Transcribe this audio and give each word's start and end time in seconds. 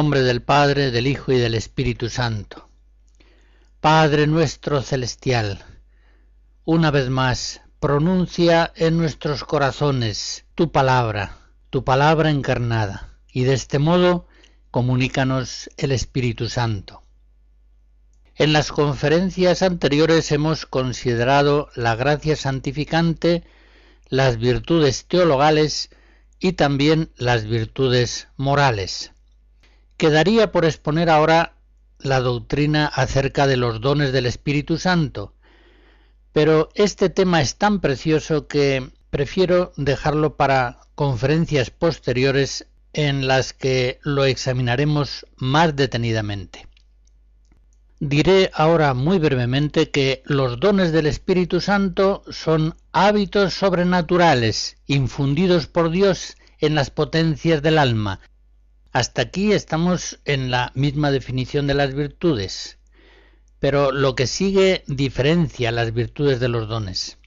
Nombre 0.00 0.22
del 0.22 0.40
Padre, 0.40 0.90
del 0.90 1.06
Hijo 1.06 1.30
y 1.30 1.36
del 1.36 1.54
Espíritu 1.54 2.08
Santo. 2.08 2.70
Padre 3.82 4.26
nuestro 4.26 4.80
celestial, 4.80 5.62
una 6.64 6.90
vez 6.90 7.10
más, 7.10 7.60
pronuncia 7.80 8.72
en 8.76 8.96
nuestros 8.96 9.44
corazones 9.44 10.46
tu 10.54 10.72
palabra, 10.72 11.36
tu 11.68 11.84
palabra 11.84 12.30
encarnada, 12.30 13.10
y 13.30 13.42
de 13.42 13.52
este 13.52 13.78
modo 13.78 14.26
comunícanos 14.70 15.68
el 15.76 15.92
Espíritu 15.92 16.48
Santo. 16.48 17.02
En 18.36 18.54
las 18.54 18.72
conferencias 18.72 19.60
anteriores 19.60 20.32
hemos 20.32 20.64
considerado 20.64 21.68
la 21.74 21.94
gracia 21.94 22.36
santificante, 22.36 23.44
las 24.08 24.38
virtudes 24.38 25.04
teologales 25.04 25.90
y 26.38 26.52
también 26.52 27.10
las 27.18 27.44
virtudes 27.44 28.28
morales. 28.38 29.12
Quedaría 30.00 30.50
por 30.50 30.64
exponer 30.64 31.10
ahora 31.10 31.56
la 31.98 32.20
doctrina 32.20 32.86
acerca 32.86 33.46
de 33.46 33.58
los 33.58 33.82
dones 33.82 34.12
del 34.12 34.24
Espíritu 34.24 34.78
Santo, 34.78 35.34
pero 36.32 36.70
este 36.74 37.10
tema 37.10 37.42
es 37.42 37.56
tan 37.56 37.80
precioso 37.80 38.46
que 38.46 38.88
prefiero 39.10 39.74
dejarlo 39.76 40.36
para 40.36 40.78
conferencias 40.94 41.68
posteriores 41.68 42.66
en 42.94 43.26
las 43.26 43.52
que 43.52 43.98
lo 44.02 44.24
examinaremos 44.24 45.26
más 45.36 45.76
detenidamente. 45.76 46.66
Diré 47.98 48.50
ahora 48.54 48.94
muy 48.94 49.18
brevemente 49.18 49.90
que 49.90 50.22
los 50.24 50.58
dones 50.58 50.92
del 50.92 51.04
Espíritu 51.04 51.60
Santo 51.60 52.22
son 52.30 52.74
hábitos 52.92 53.52
sobrenaturales 53.52 54.78
infundidos 54.86 55.66
por 55.66 55.90
Dios 55.90 56.38
en 56.58 56.74
las 56.74 56.88
potencias 56.88 57.60
del 57.60 57.76
alma, 57.76 58.20
hasta 58.92 59.22
aquí 59.22 59.52
estamos 59.52 60.18
en 60.24 60.50
la 60.50 60.72
misma 60.74 61.10
definición 61.10 61.66
de 61.66 61.74
las 61.74 61.94
virtudes, 61.94 62.78
pero 63.60 63.92
lo 63.92 64.16
que 64.16 64.26
sigue 64.26 64.82
diferencia 64.88 65.70
las 65.70 65.94
virtudes 65.94 66.40
de 66.40 66.48
los 66.48 66.68
dones. 66.68 67.18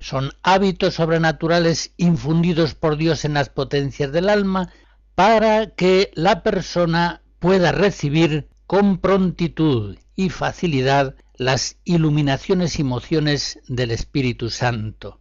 Son 0.00 0.32
hábitos 0.42 0.94
sobrenaturales 0.94 1.92
infundidos 1.96 2.74
por 2.74 2.96
Dios 2.96 3.24
en 3.24 3.34
las 3.34 3.50
potencias 3.50 4.12
del 4.12 4.28
alma 4.28 4.72
para 5.14 5.70
que 5.70 6.10
la 6.14 6.42
persona 6.42 7.22
pueda 7.38 7.72
recibir 7.72 8.48
con 8.66 8.98
prontitud 8.98 9.98
y 10.16 10.30
facilidad 10.30 11.14
las 11.36 11.76
iluminaciones 11.84 12.78
y 12.78 12.84
mociones 12.84 13.58
del 13.68 13.90
Espíritu 13.90 14.50
Santo. 14.50 15.20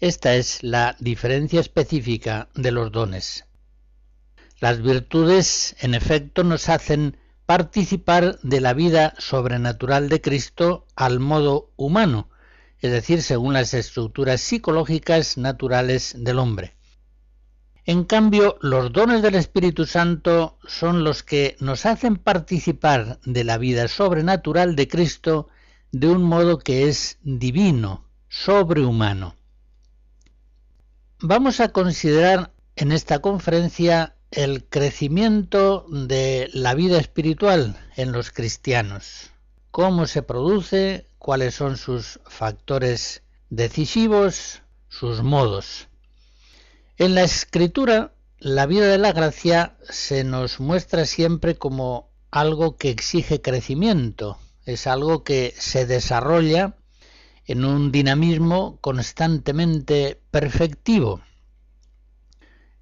Esta 0.00 0.36
es 0.36 0.62
la 0.62 0.96
diferencia 1.00 1.60
específica 1.60 2.48
de 2.54 2.70
los 2.70 2.92
dones. 2.92 3.47
Las 4.60 4.82
virtudes, 4.82 5.76
en 5.80 5.94
efecto, 5.94 6.42
nos 6.42 6.68
hacen 6.68 7.16
participar 7.46 8.38
de 8.42 8.60
la 8.60 8.74
vida 8.74 9.14
sobrenatural 9.18 10.08
de 10.08 10.20
Cristo 10.20 10.84
al 10.96 11.20
modo 11.20 11.70
humano, 11.76 12.28
es 12.80 12.90
decir, 12.90 13.22
según 13.22 13.54
las 13.54 13.72
estructuras 13.72 14.40
psicológicas 14.40 15.38
naturales 15.38 16.14
del 16.18 16.40
hombre. 16.40 16.74
En 17.84 18.04
cambio, 18.04 18.58
los 18.60 18.92
dones 18.92 19.22
del 19.22 19.36
Espíritu 19.36 19.86
Santo 19.86 20.58
son 20.66 21.04
los 21.04 21.22
que 21.22 21.56
nos 21.60 21.86
hacen 21.86 22.16
participar 22.16 23.18
de 23.24 23.44
la 23.44 23.56
vida 23.56 23.88
sobrenatural 23.88 24.76
de 24.76 24.88
Cristo 24.88 25.48
de 25.90 26.08
un 26.08 26.22
modo 26.22 26.58
que 26.58 26.86
es 26.88 27.18
divino, 27.22 28.04
sobrehumano. 28.28 29.36
Vamos 31.20 31.60
a 31.60 31.68
considerar 31.68 32.52
en 32.76 32.92
esta 32.92 33.20
conferencia 33.20 34.17
el 34.30 34.64
crecimiento 34.64 35.86
de 35.88 36.50
la 36.52 36.74
vida 36.74 36.98
espiritual 36.98 37.76
en 37.96 38.12
los 38.12 38.30
cristianos. 38.30 39.30
¿Cómo 39.70 40.06
se 40.06 40.22
produce? 40.22 41.06
¿Cuáles 41.18 41.54
son 41.54 41.76
sus 41.76 42.20
factores 42.26 43.22
decisivos? 43.48 44.62
¿Sus 44.88 45.22
modos? 45.22 45.88
En 46.98 47.14
la 47.14 47.22
escritura, 47.22 48.12
la 48.38 48.66
vida 48.66 48.86
de 48.86 48.98
la 48.98 49.12
gracia 49.12 49.76
se 49.88 50.24
nos 50.24 50.60
muestra 50.60 51.06
siempre 51.06 51.56
como 51.56 52.10
algo 52.30 52.76
que 52.76 52.90
exige 52.90 53.40
crecimiento, 53.40 54.38
es 54.64 54.86
algo 54.86 55.24
que 55.24 55.54
se 55.56 55.86
desarrolla 55.86 56.76
en 57.46 57.64
un 57.64 57.90
dinamismo 57.90 58.78
constantemente 58.82 60.20
perfectivo. 60.30 61.22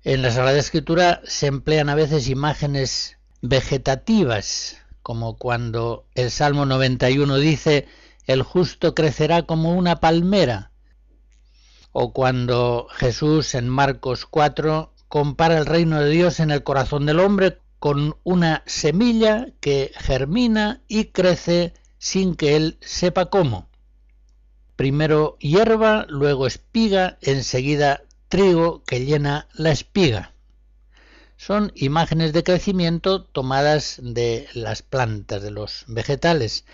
En 0.08 0.22
la 0.22 0.30
Sagrada 0.30 0.56
Escritura 0.56 1.20
se 1.24 1.48
emplean 1.48 1.88
a 1.88 1.96
veces 1.96 2.28
imágenes 2.28 3.18
vegetativas, 3.42 4.76
como 5.02 5.36
cuando 5.36 6.06
el 6.14 6.30
Salmo 6.30 6.64
91 6.64 7.38
dice, 7.38 7.88
el 8.28 8.44
justo 8.44 8.94
crecerá 8.94 9.42
como 9.46 9.74
una 9.74 9.96
palmera, 9.96 10.70
o 11.90 12.12
cuando 12.12 12.86
Jesús 12.92 13.56
en 13.56 13.68
Marcos 13.68 14.26
4 14.26 14.92
compara 15.08 15.58
el 15.58 15.66
reino 15.66 16.00
de 16.00 16.10
Dios 16.10 16.38
en 16.38 16.52
el 16.52 16.62
corazón 16.62 17.04
del 17.04 17.18
hombre 17.18 17.58
con 17.80 18.16
una 18.22 18.62
semilla 18.64 19.48
que 19.58 19.90
germina 19.96 20.82
y 20.86 21.06
crece 21.06 21.74
sin 21.98 22.36
que 22.36 22.54
él 22.54 22.78
sepa 22.80 23.26
cómo. 23.28 23.68
Primero 24.76 25.36
hierba, 25.40 26.06
luego 26.08 26.46
espiga, 26.46 27.18
enseguida 27.22 28.02
trigo 28.28 28.82
que 28.84 29.04
llena 29.04 29.48
la 29.54 29.70
espiga. 29.70 30.32
Son 31.36 31.72
imágenes 31.74 32.32
de 32.32 32.42
crecimiento 32.42 33.22
tomadas 33.22 34.00
de 34.02 34.48
las 34.54 34.82
plantas, 34.82 35.42
de 35.42 35.50
los 35.50 35.84
vegetales. 35.86 36.64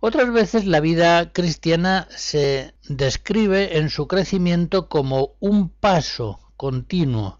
Otras 0.00 0.32
veces 0.32 0.66
la 0.66 0.80
vida 0.80 1.32
cristiana 1.32 2.08
se 2.10 2.74
describe 2.88 3.78
en 3.78 3.90
su 3.90 4.08
crecimiento 4.08 4.88
como 4.88 5.36
un 5.40 5.68
paso 5.68 6.40
continuo 6.56 7.38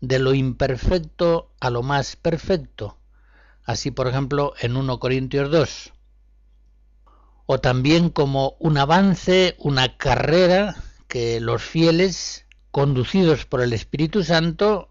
de 0.00 0.18
lo 0.18 0.34
imperfecto 0.34 1.52
a 1.60 1.70
lo 1.70 1.82
más 1.82 2.16
perfecto. 2.16 2.98
Así, 3.64 3.90
por 3.90 4.08
ejemplo, 4.08 4.54
en 4.60 4.76
1 4.76 4.98
Corintios 4.98 5.50
2. 5.50 5.92
O 7.46 7.58
también 7.60 8.10
como 8.10 8.56
un 8.58 8.78
avance, 8.78 9.56
una 9.58 9.96
carrera 9.96 10.76
que 11.08 11.40
los 11.40 11.62
fieles 11.62 12.46
conducidos 12.72 13.44
por 13.44 13.60
el 13.60 13.74
Espíritu 13.74 14.24
Santo, 14.24 14.88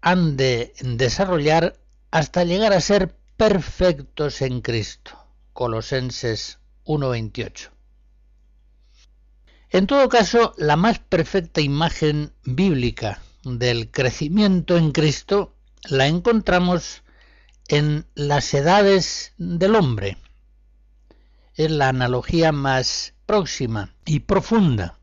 han 0.00 0.36
de 0.36 0.72
desarrollar 0.80 1.76
hasta 2.12 2.44
llegar 2.44 2.72
a 2.72 2.80
ser 2.80 3.14
perfectos 3.36 4.40
en 4.40 4.60
Cristo. 4.60 5.10
Colosenses 5.52 6.60
1.28. 6.84 7.70
En 9.70 9.88
todo 9.88 10.08
caso, 10.08 10.54
la 10.56 10.76
más 10.76 11.00
perfecta 11.00 11.60
imagen 11.60 12.32
bíblica 12.44 13.20
del 13.42 13.90
crecimiento 13.90 14.76
en 14.76 14.92
Cristo 14.92 15.52
la 15.88 16.06
encontramos 16.06 17.02
en 17.66 18.06
las 18.14 18.54
edades 18.54 19.34
del 19.36 19.74
hombre. 19.74 20.16
Es 21.54 21.72
la 21.72 21.88
analogía 21.88 22.52
más 22.52 23.14
próxima 23.26 23.92
y 24.04 24.20
profunda 24.20 25.00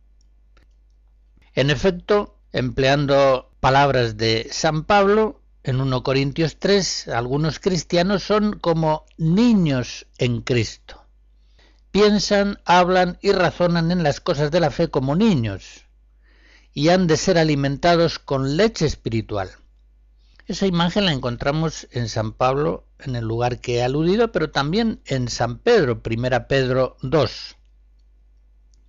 en 1.56 1.70
efecto, 1.70 2.38
empleando 2.52 3.52
palabras 3.60 4.18
de 4.18 4.48
San 4.52 4.86
Pablo, 4.86 5.42
en 5.64 5.80
1 5.80 6.04
Corintios 6.04 6.58
3, 6.60 7.08
algunos 7.10 7.60
cristianos 7.60 8.24
son 8.24 8.60
como 8.60 9.06
niños 9.18 10.08
en 10.18 10.42
Cristo. 10.42 11.06
Piensan, 11.92 12.60
hablan 12.66 13.18
y 13.22 13.32
razonan 13.32 13.92
en 13.92 14.04
las 14.04 14.20
cosas 14.20 14.52
de 14.52 14.60
la 14.60 14.72
fe 14.72 14.90
como 14.90 15.16
niños, 15.16 15.86
y 16.74 16.90
han 16.90 17.08
de 17.08 17.18
ser 17.18 17.38
alimentados 17.38 18.20
con 18.20 18.58
leche 18.58 18.86
espiritual. 18.86 19.52
Esa 20.48 20.66
imagen 20.66 21.06
la 21.06 21.14
encontramos 21.14 21.88
en 21.92 22.10
San 22.10 22.34
Pablo, 22.34 22.86
en 23.00 23.16
el 23.16 23.26
lugar 23.26 23.60
que 23.60 23.76
he 23.76 23.84
aludido, 23.84 24.32
pero 24.32 24.50
también 24.50 25.00
en 25.06 25.30
San 25.30 25.60
Pedro, 25.60 26.02
1 26.04 26.48
Pedro 26.48 26.98
2. 27.02 27.56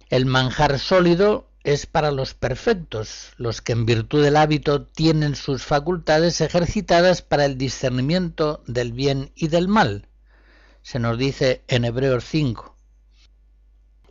El 0.08 0.26
manjar 0.26 0.78
sólido 0.80 1.48
es 1.64 1.86
para 1.86 2.10
los 2.10 2.34
perfectos, 2.34 3.32
los 3.38 3.62
que 3.62 3.72
en 3.72 3.86
virtud 3.86 4.22
del 4.22 4.36
hábito 4.36 4.86
tienen 4.86 5.34
sus 5.34 5.64
facultades 5.64 6.42
ejercitadas 6.42 7.22
para 7.22 7.46
el 7.46 7.56
discernimiento 7.56 8.62
del 8.66 8.92
bien 8.92 9.32
y 9.34 9.48
del 9.48 9.66
mal. 9.66 10.06
Se 10.82 10.98
nos 10.98 11.18
dice 11.18 11.62
en 11.66 11.86
Hebreos 11.86 12.24
5. 12.24 12.76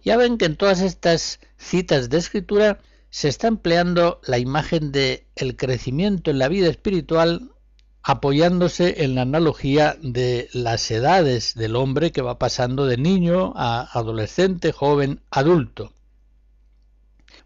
Ya 0.04 0.18
ven 0.18 0.40
que 0.40 0.46
en 0.46 0.58
todas 0.58 0.82
estas 0.82 1.40
citas 1.58 2.10
de 2.10 2.18
escritura 2.18 2.80
se 3.12 3.30
está 3.30 3.48
empleando 3.48 4.20
la 4.26 4.40
imagen 4.40 4.92
de 4.92 5.28
el 5.36 5.56
crecimiento 5.56 6.32
en 6.32 6.40
la 6.40 6.48
vida 6.48 6.68
espiritual 6.68 7.52
apoyándose 8.02 9.04
en 9.04 9.16
la 9.16 9.22
analogía 9.22 9.96
de 10.02 10.50
las 10.52 10.90
edades 10.92 11.54
del 11.54 11.76
hombre 11.76 12.12
que 12.12 12.22
va 12.22 12.38
pasando 12.38 12.86
de 12.86 12.98
niño 12.98 13.54
a 13.56 13.88
adolescente, 13.98 14.72
joven, 14.74 15.22
adulto. 15.30 15.94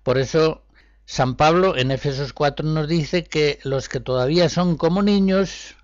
Por 0.07 0.19
eso 0.19 0.63
San 1.04 1.36
Pablo 1.36 1.75
en 1.75 1.92
Efesos 1.92 2.31
4 2.31 2.65
nos 2.65 2.88
dice 2.88 3.25
que 3.25 3.59
los 3.63 3.89
que 3.89 4.00
todavía 4.00 4.48
son 4.48 4.77
como 4.77 5.01
niños 5.01 5.75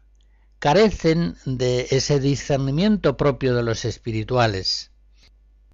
carecen 0.60 1.36
de 1.44 1.88
ese 1.92 2.22
discernimiento 2.22 3.18
propio 3.18 3.54
de 3.54 3.64
los 3.64 3.84
espirituales. 3.84 4.92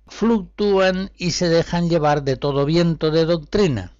Fluctúan 0.07 1.11
y 1.15 1.29
se 1.29 1.47
dejan 1.47 1.89
llevar 1.89 2.23
de 2.23 2.37
todo 2.37 2.65
viento 2.65 3.11
de 3.11 3.25
doctrina. 3.25 3.93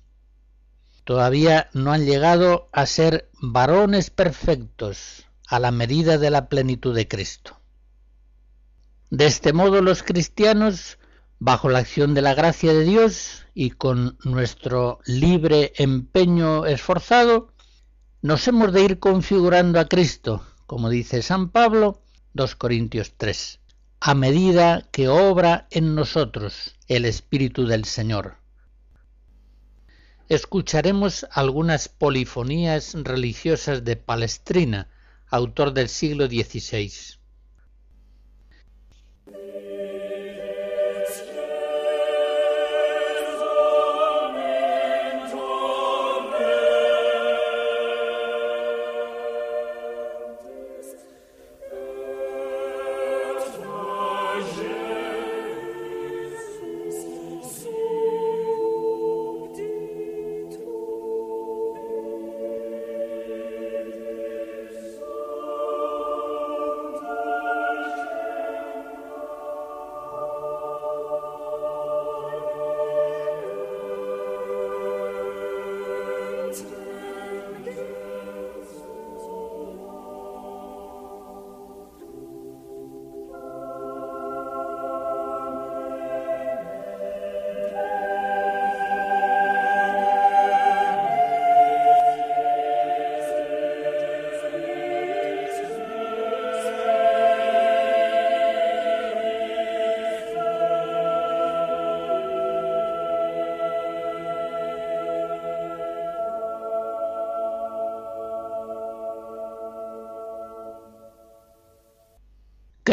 Todavía 1.03 1.69
no 1.73 1.91
han 1.91 2.07
llegado 2.07 2.69
a 2.71 2.87
ser 2.87 3.29
varones 3.39 4.09
perfectos 4.09 5.27
a 5.47 5.59
la 5.59 5.69
medida 5.69 6.17
de 6.17 6.31
la 6.31 6.49
plenitud 6.49 6.95
de 6.95 7.07
Cristo. 7.07 7.59
De 9.11 9.27
este 9.27 9.53
modo 9.53 9.83
los 9.83 10.01
cristianos 10.01 10.97
bajo 11.37 11.69
la 11.69 11.77
acción 11.77 12.15
de 12.15 12.23
la 12.23 12.33
gracia 12.33 12.73
de 12.73 12.83
Dios 12.83 13.45
y 13.59 13.71
con 13.71 14.17
nuestro 14.23 15.01
libre 15.05 15.73
empeño 15.75 16.65
esforzado, 16.65 17.51
nos 18.21 18.47
hemos 18.47 18.71
de 18.71 18.85
ir 18.85 18.99
configurando 18.99 19.81
a 19.81 19.89
Cristo, 19.89 20.45
como 20.65 20.89
dice 20.89 21.21
San 21.21 21.49
Pablo, 21.49 22.01
2 22.35 22.55
Corintios 22.55 23.15
3, 23.17 23.59
a 23.99 24.15
medida 24.15 24.87
que 24.93 25.09
obra 25.09 25.67
en 25.71 25.93
nosotros 25.93 26.77
el 26.87 27.03
Espíritu 27.03 27.67
del 27.67 27.83
Señor. 27.83 28.37
Escucharemos 30.29 31.27
algunas 31.29 31.89
polifonías 31.89 32.93
religiosas 32.93 33.83
de 33.83 33.97
Palestrina, 33.97 34.87
autor 35.27 35.73
del 35.73 35.89
siglo 35.89 36.27
XVI. 36.27 37.19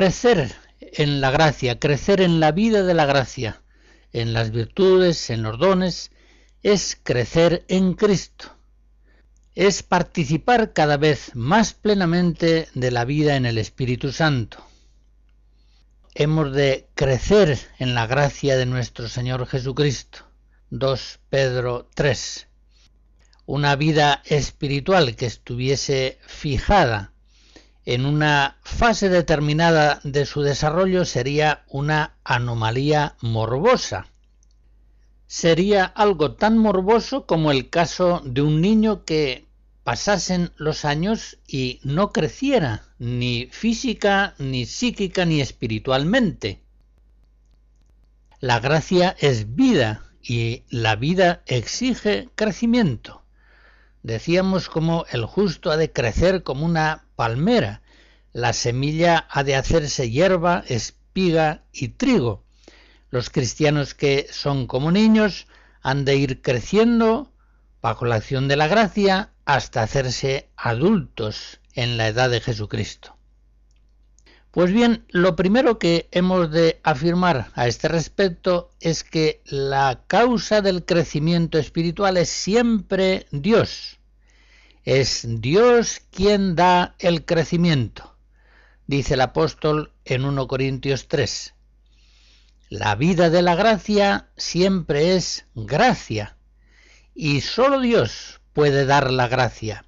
Crecer 0.06 0.54
en 0.78 1.20
la 1.20 1.32
gracia, 1.32 1.80
crecer 1.80 2.20
en 2.20 2.38
la 2.38 2.52
vida 2.52 2.84
de 2.84 2.94
la 2.94 3.06
gracia, 3.06 3.62
en 4.12 4.34
las 4.34 4.52
virtudes, 4.52 5.30
en 5.30 5.42
los 5.42 5.58
dones, 5.58 6.12
es 6.62 6.96
crecer 7.02 7.64
en 7.66 7.94
Cristo, 7.94 8.56
es 9.56 9.82
participar 9.82 10.72
cada 10.72 10.96
vez 10.96 11.34
más 11.34 11.74
plenamente 11.74 12.68
de 12.72 12.92
la 12.92 13.04
vida 13.04 13.34
en 13.34 13.46
el 13.46 13.58
Espíritu 13.58 14.12
Santo. 14.12 14.64
Hemos 16.14 16.52
de 16.52 16.86
crecer 16.94 17.58
en 17.80 17.96
la 17.96 18.06
gracia 18.06 18.56
de 18.56 18.66
nuestro 18.66 19.08
Señor 19.08 19.44
Jesucristo. 19.48 20.20
2 20.70 21.18
Pedro 21.30 21.90
3. 21.96 22.46
Una 23.46 23.74
vida 23.74 24.22
espiritual 24.24 25.16
que 25.16 25.26
estuviese 25.26 26.20
fijada 26.28 27.12
en 27.86 28.04
una 28.04 28.58
fase 28.62 29.08
determinada 29.08 30.00
de 30.02 30.26
su 30.26 30.42
desarrollo 30.42 31.04
sería 31.04 31.64
una 31.68 32.16
anomalía 32.24 33.14
morbosa. 33.20 34.08
Sería 35.28 35.84
algo 35.84 36.32
tan 36.32 36.58
morboso 36.58 37.26
como 37.26 37.52
el 37.52 37.70
caso 37.70 38.22
de 38.25 38.42
un 38.42 38.61
niño 38.61 39.04
que 39.04 39.46
pasasen 39.84 40.50
los 40.56 40.84
años 40.84 41.38
y 41.46 41.78
no 41.84 42.12
creciera 42.12 42.82
ni 42.99 43.46
física, 43.52 44.34
ni 44.38 44.66
psíquica, 44.66 45.25
ni 45.25 45.40
espiritualmente. 45.40 46.61
La 48.40 48.58
gracia 48.58 49.14
es 49.20 49.54
vida 49.54 50.11
y 50.20 50.64
la 50.70 50.96
vida 50.96 51.42
exige 51.46 52.28
crecimiento. 52.34 53.22
Decíamos 54.06 54.68
como 54.68 55.04
el 55.10 55.25
justo 55.25 55.72
ha 55.72 55.76
de 55.76 55.90
crecer 55.90 56.44
como 56.44 56.64
una 56.64 57.08
palmera, 57.16 57.82
la 58.32 58.52
semilla 58.52 59.26
ha 59.28 59.42
de 59.42 59.56
hacerse 59.56 60.12
hierba, 60.12 60.62
espiga 60.68 61.64
y 61.72 61.88
trigo. 61.88 62.44
Los 63.10 63.30
cristianos 63.30 63.94
que 63.94 64.28
son 64.30 64.68
como 64.68 64.92
niños 64.92 65.48
han 65.82 66.04
de 66.04 66.14
ir 66.14 66.40
creciendo 66.40 67.32
bajo 67.82 68.04
la 68.04 68.14
acción 68.14 68.46
de 68.46 68.54
la 68.54 68.68
gracia 68.68 69.32
hasta 69.44 69.82
hacerse 69.82 70.50
adultos 70.56 71.58
en 71.75 71.96
la 71.96 72.06
edad 72.06 72.30
de 72.30 72.40
Jesucristo. 72.40 73.16
Pues 74.52 74.72
bien, 74.72 75.04
lo 75.08 75.34
primero 75.34 75.80
que 75.80 76.08
hemos 76.12 76.52
de 76.52 76.80
afirmar 76.84 77.50
a 77.54 77.66
este 77.66 77.88
respecto 77.88 78.70
es 78.78 79.02
que 79.02 79.42
la 79.46 80.04
causa 80.06 80.62
del 80.62 80.84
crecimiento 80.84 81.58
espiritual 81.58 82.16
es 82.18 82.28
siempre 82.28 83.26
Dios. 83.32 83.95
Es 84.87 85.26
Dios 85.40 86.00
quien 86.12 86.55
da 86.55 86.95
el 87.00 87.25
crecimiento, 87.25 88.16
dice 88.87 89.14
el 89.14 89.21
apóstol 89.21 89.93
en 90.05 90.25
1 90.25 90.47
Corintios 90.47 91.09
3. 91.09 91.55
La 92.69 92.95
vida 92.95 93.28
de 93.28 93.43
la 93.43 93.57
gracia 93.57 94.28
siempre 94.37 95.16
es 95.16 95.47
gracia, 95.57 96.37
y 97.16 97.40
sólo 97.40 97.81
Dios 97.81 98.40
puede 98.52 98.87
dar 98.87 99.11
la 99.11 99.26
gracia. 99.26 99.85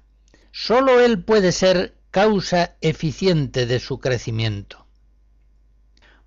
Sólo 0.51 0.99
Él 0.99 1.23
puede 1.23 1.53
ser 1.53 1.95
causa 2.11 2.75
eficiente 2.81 3.65
de 3.67 3.79
su 3.79 4.01
crecimiento. 4.01 4.85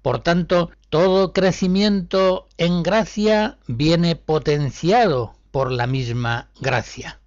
Por 0.01 0.23
tanto, 0.23 0.71
todo 0.89 1.35
crecimiento 1.35 2.49
en 2.57 2.83
gracia 2.83 3.59
viene 3.67 4.17
potenciado 4.17 5.35
por 5.51 5.71
la 5.71 5.87
misma 5.87 6.49
gracia. 6.59 7.19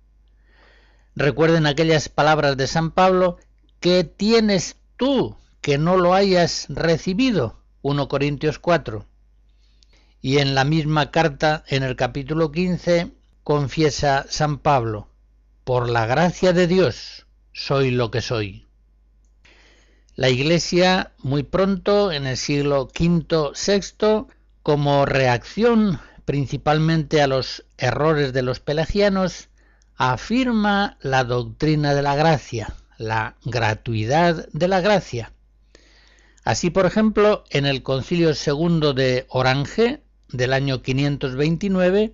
Recuerden 1.16 1.66
aquellas 1.66 2.10
palabras 2.10 2.58
de 2.58 2.68
San 2.68 2.92
Pablo, 2.92 3.38
¿qué 3.80 4.04
tienes 4.04 4.76
tú 4.98 5.38
que 5.62 5.78
no 5.78 5.96
lo 5.96 6.14
hayas 6.14 6.66
recibido? 6.70 7.62
1 7.84 8.08
Corintios 8.10 8.60
4. 8.60 9.06
Y 10.22 10.40
en 10.40 10.56
la 10.56 10.66
misma 10.66 11.12
carta, 11.12 11.64
en 11.68 11.84
el 11.84 11.96
capítulo 11.96 12.52
15, 12.52 13.12
confiesa 13.44 14.26
San 14.28 14.58
Pablo, 14.58 15.08
por 15.64 15.90
la 15.90 16.06
gracia 16.06 16.52
de 16.52 16.68
Dios 16.68 17.26
soy 17.54 17.92
lo 17.92 18.12
que 18.12 18.22
soy. 18.22 18.68
La 20.16 20.30
Iglesia 20.30 21.14
muy 21.20 21.44
pronto, 21.44 22.12
en 22.12 22.28
el 22.28 22.36
siglo 22.36 22.90
V, 23.00 23.54
VI, 23.54 24.28
como 24.64 25.06
reacción 25.06 26.00
principalmente 26.26 27.22
a 27.22 27.28
los 27.28 27.64
errores 27.78 28.34
de 28.34 28.42
los 28.42 28.60
pelagianos, 28.60 29.48
afirma 29.98 30.98
la 31.02 31.24
doctrina 31.24 31.94
de 31.94 32.02
la 32.02 32.16
gracia, 32.16 32.76
la 32.98 33.36
gratuidad 33.46 34.48
de 34.52 34.68
la 34.68 34.82
gracia. 34.82 35.32
Así, 36.44 36.70
por 36.70 36.86
ejemplo, 36.86 37.44
en 37.50 37.66
el 37.66 37.82
Concilio 37.82 38.32
II 38.32 38.94
de 38.94 39.26
Orange 39.30 40.02
del 40.30 40.54
año 40.54 40.82
529 40.82 42.14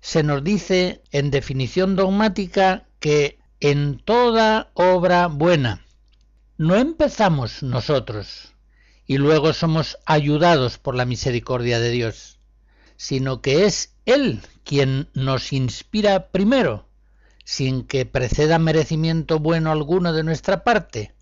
se 0.00 0.22
nos 0.22 0.44
dice 0.44 1.02
en 1.12 1.30
definición 1.30 1.96
dogmática 1.96 2.86
que 3.00 3.38
en 3.60 3.98
toda 3.98 4.70
obra 4.74 5.28
buena 5.28 5.86
no 6.58 6.76
empezamos 6.76 7.62
nosotros 7.62 8.52
y 9.06 9.18
luego 9.18 9.52
somos 9.52 9.98
ayudados 10.04 10.78
por 10.78 10.94
la 10.94 11.04
misericordia 11.04 11.78
de 11.78 11.90
Dios, 11.90 12.38
sino 12.96 13.40
que 13.40 13.64
es 13.64 13.94
Él 14.04 14.40
quien 14.64 15.08
nos 15.14 15.52
inspira 15.52 16.28
primero 16.28 16.86
sin 17.44 17.84
que 17.84 18.06
preceda 18.06 18.58
merecimiento 18.58 19.38
bueno 19.38 19.70
alguno 19.70 20.12
de 20.12 20.24
nuestra 20.24 20.64
parte. 20.64 21.14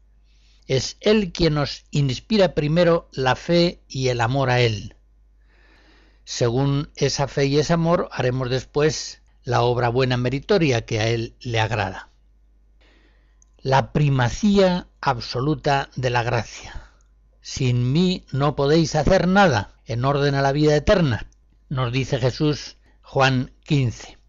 Es 0.66 0.96
Él 1.00 1.32
quien 1.32 1.54
nos 1.54 1.84
inspira 1.90 2.54
primero 2.54 3.08
la 3.12 3.36
fe 3.36 3.82
y 3.88 4.08
el 4.08 4.20
amor 4.20 4.48
a 4.48 4.60
Él. 4.60 4.96
Según 6.24 6.90
esa 6.94 7.26
fe 7.26 7.46
y 7.46 7.58
ese 7.58 7.72
amor 7.72 8.08
haremos 8.12 8.48
después 8.48 9.20
la 9.42 9.62
obra 9.62 9.88
buena 9.88 10.16
meritoria 10.16 10.86
que 10.86 11.00
a 11.00 11.08
Él 11.08 11.34
le 11.40 11.58
agrada. 11.58 12.08
La 13.58 13.92
primacía 13.92 14.88
absoluta 15.00 15.90
de 15.96 16.10
la 16.10 16.22
gracia. 16.22 16.90
Sin 17.40 17.92
mí 17.92 18.24
no 18.30 18.54
podéis 18.54 18.94
hacer 18.94 19.26
nada 19.26 19.74
en 19.84 20.04
orden 20.04 20.36
a 20.36 20.42
la 20.42 20.52
vida 20.52 20.76
eterna, 20.76 21.28
nos 21.68 21.92
dice 21.92 22.18
Jesús 22.18 22.76
Juan 23.02 23.52
15. 23.64 24.21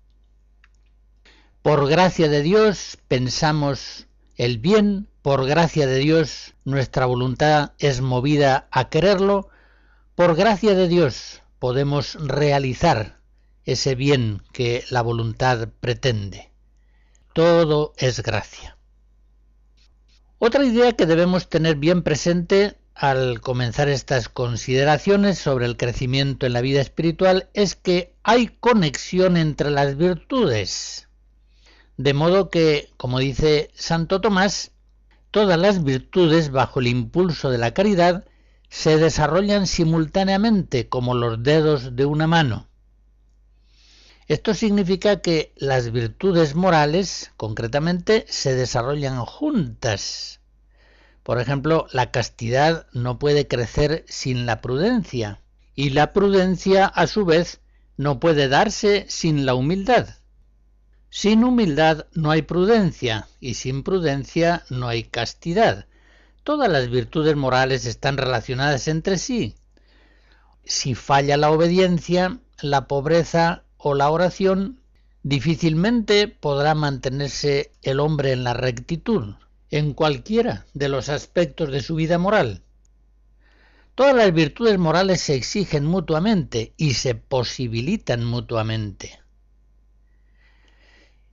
Por 1.63 1.87
gracia 1.87 2.27
de 2.27 2.41
Dios 2.41 2.97
pensamos 3.07 4.07
el 4.35 4.57
bien, 4.57 5.07
por 5.21 5.45
gracia 5.45 5.87
de 5.87 5.99
Dios 5.99 6.55
nuestra 6.65 7.05
voluntad 7.05 7.71
es 7.79 8.01
movida 8.01 8.67
a 8.69 8.89
quererlo, 8.89 9.47
por 10.13 10.35
gracia 10.35 10.75
de 10.75 10.89
Dios 10.89 11.41
podemos 11.59 12.15
realizar 12.15 13.21
ese 13.63 13.95
bien 13.95 14.41
que 14.51 14.83
la 14.89 15.01
voluntad 15.01 15.69
pretende. 15.79 16.51
Todo 17.31 17.93
es 17.95 18.21
gracia. 18.21 18.77
Otra 20.39 20.65
idea 20.65 20.91
que 20.91 21.05
debemos 21.05 21.47
tener 21.47 21.77
bien 21.77 22.03
presente 22.03 22.75
al 22.93 23.39
comenzar 23.39 23.87
estas 23.87 24.27
consideraciones 24.27 25.39
sobre 25.39 25.65
el 25.65 25.77
crecimiento 25.77 26.45
en 26.45 26.51
la 26.51 26.59
vida 26.59 26.81
espiritual 26.81 27.49
es 27.53 27.77
que 27.77 28.13
hay 28.21 28.49
conexión 28.49 29.37
entre 29.37 29.71
las 29.71 29.95
virtudes. 29.95 31.07
De 31.97 32.13
modo 32.13 32.49
que, 32.49 32.89
como 32.97 33.19
dice 33.19 33.69
Santo 33.75 34.19
Tomás, 34.19 34.71
todas 35.31 35.59
las 35.59 35.83
virtudes 35.83 36.51
bajo 36.51 36.79
el 36.79 36.87
impulso 36.87 37.51
de 37.51 37.57
la 37.57 37.73
caridad 37.73 38.25
se 38.69 38.97
desarrollan 38.97 39.67
simultáneamente 39.67 40.89
como 40.89 41.13
los 41.13 41.43
dedos 41.43 41.95
de 41.95 42.05
una 42.05 42.25
mano. 42.25 42.67
Esto 44.27 44.53
significa 44.55 45.21
que 45.21 45.53
las 45.57 45.91
virtudes 45.91 46.55
morales, 46.55 47.31
concretamente, 47.37 48.25
se 48.27 48.55
desarrollan 48.55 49.23
juntas. 49.25 50.39
Por 51.21 51.39
ejemplo, 51.39 51.87
la 51.91 52.09
castidad 52.09 52.87
no 52.93 53.19
puede 53.19 53.47
crecer 53.47 54.05
sin 54.07 54.45
la 54.45 54.61
prudencia, 54.61 55.41
y 55.75 55.91
la 55.91 56.13
prudencia, 56.13 56.85
a 56.85 57.05
su 57.05 57.25
vez, 57.25 57.61
no 57.97 58.19
puede 58.19 58.47
darse 58.47 59.05
sin 59.09 59.45
la 59.45 59.55
humildad. 59.55 60.07
Sin 61.15 61.43
humildad 61.43 62.07
no 62.13 62.31
hay 62.31 62.41
prudencia 62.41 63.27
y 63.39 63.53
sin 63.53 63.83
prudencia 63.83 64.63
no 64.71 64.87
hay 64.87 65.03
castidad. 65.03 65.85
Todas 66.43 66.71
las 66.71 66.89
virtudes 66.89 67.35
morales 67.35 67.85
están 67.85 68.17
relacionadas 68.17 68.87
entre 68.87 69.19
sí. 69.19 69.53
Si 70.65 70.95
falla 70.95 71.37
la 71.37 71.51
obediencia, 71.51 72.39
la 72.63 72.87
pobreza 72.87 73.63
o 73.77 73.93
la 73.93 74.09
oración, 74.09 74.79
difícilmente 75.21 76.27
podrá 76.27 76.73
mantenerse 76.73 77.71
el 77.83 77.99
hombre 77.99 78.31
en 78.31 78.43
la 78.43 78.55
rectitud, 78.55 79.35
en 79.69 79.93
cualquiera 79.93 80.65
de 80.73 80.89
los 80.89 81.09
aspectos 81.09 81.71
de 81.71 81.83
su 81.83 81.93
vida 81.93 82.17
moral. 82.17 82.63
Todas 83.93 84.15
las 84.15 84.33
virtudes 84.33 84.79
morales 84.79 85.21
se 85.21 85.35
exigen 85.35 85.85
mutuamente 85.85 86.73
y 86.75 86.95
se 86.95 87.13
posibilitan 87.13 88.25
mutuamente. 88.25 89.22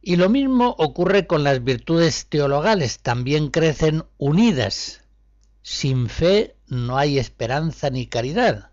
Y 0.02 0.16
lo 0.16 0.28
mismo 0.30 0.75
ocurre 0.78 1.26
con 1.26 1.45
las 1.45 1.62
virtudes 1.62 2.26
teologales, 2.26 3.00
también 3.00 3.50
crecen 3.50 4.04
unidas. 4.16 5.02
Sin 5.62 6.09
fe 6.09 6.57
no 6.66 6.97
hay 6.97 7.19
esperanza 7.19 7.90
ni 7.90 8.07
caridad. 8.07 8.71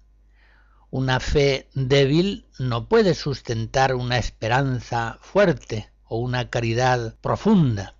Una 0.89 1.19
fe 1.19 1.67
débil 1.73 2.45
no 2.59 2.87
puede 2.87 3.13
sustentar 3.13 3.93
una 3.93 4.17
esperanza 4.17 5.19
fuerte 5.21 5.91
o 6.05 6.17
una 6.17 6.49
caridad 6.49 7.15
profunda. 7.19 7.95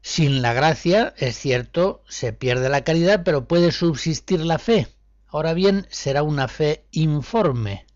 Sin 0.00 0.42
la 0.42 0.52
gracia, 0.52 1.12
es 1.16 1.36
cierto, 1.36 2.04
se 2.08 2.32
pierde 2.32 2.68
la 2.68 2.84
caridad, 2.84 3.22
pero 3.24 3.46
puede 3.48 3.72
subsistir 3.72 4.40
la 4.40 4.58
fe. 4.58 4.88
Ahora 5.26 5.54
bien, 5.54 5.86
será 5.90 6.22
una 6.22 6.46
fe 6.46 6.86
informe, 6.92 7.86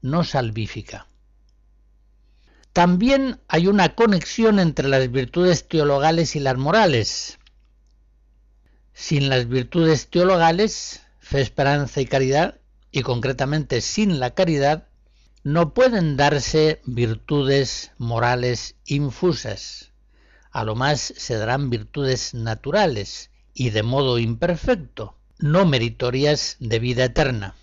no 0.00 0.24
salvífica. 0.24 1.06
También 2.76 3.40
hay 3.48 3.68
una 3.68 3.94
conexión 3.94 4.58
entre 4.58 4.86
las 4.86 5.10
virtudes 5.10 5.66
teologales 5.66 6.36
y 6.36 6.40
las 6.40 6.58
morales. 6.58 7.38
Sin 8.92 9.30
las 9.30 9.48
virtudes 9.48 10.08
teologales, 10.08 11.00
fe, 11.18 11.40
esperanza 11.40 12.02
y 12.02 12.04
caridad, 12.04 12.60
y 12.92 13.00
concretamente 13.00 13.80
sin 13.80 14.20
la 14.20 14.34
caridad, 14.34 14.88
no 15.42 15.72
pueden 15.72 16.18
darse 16.18 16.82
virtudes 16.84 17.92
morales 17.96 18.74
infusas. 18.84 19.92
A 20.50 20.62
lo 20.62 20.74
más 20.74 21.00
se 21.00 21.38
darán 21.38 21.70
virtudes 21.70 22.34
naturales 22.34 23.30
y 23.54 23.70
de 23.70 23.84
modo 23.84 24.18
imperfecto, 24.18 25.16
no 25.38 25.64
meritorias 25.64 26.56
de 26.60 26.78
vida 26.78 27.06
eterna. 27.06 27.54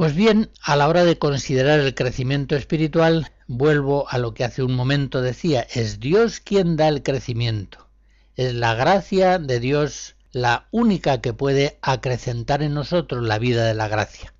Pues 0.00 0.14
bien, 0.14 0.50
a 0.62 0.76
la 0.76 0.88
hora 0.88 1.04
de 1.04 1.18
considerar 1.18 1.78
el 1.78 1.94
crecimiento 1.94 2.56
espiritual, 2.56 3.30
vuelvo 3.46 4.08
a 4.08 4.16
lo 4.16 4.32
que 4.32 4.44
hace 4.44 4.62
un 4.62 4.74
momento 4.74 5.20
decía, 5.20 5.60
es 5.74 6.00
Dios 6.00 6.40
quien 6.40 6.76
da 6.76 6.88
el 6.88 7.02
crecimiento. 7.02 7.86
Es 8.34 8.54
la 8.54 8.74
gracia 8.74 9.38
de 9.38 9.60
Dios 9.60 10.16
la 10.32 10.68
única 10.70 11.20
que 11.20 11.34
puede 11.34 11.78
acrecentar 11.82 12.62
en 12.62 12.72
nosotros 12.72 13.22
la 13.22 13.38
vida 13.38 13.66
de 13.66 13.74
la 13.74 13.88
gracia. 13.88 14.32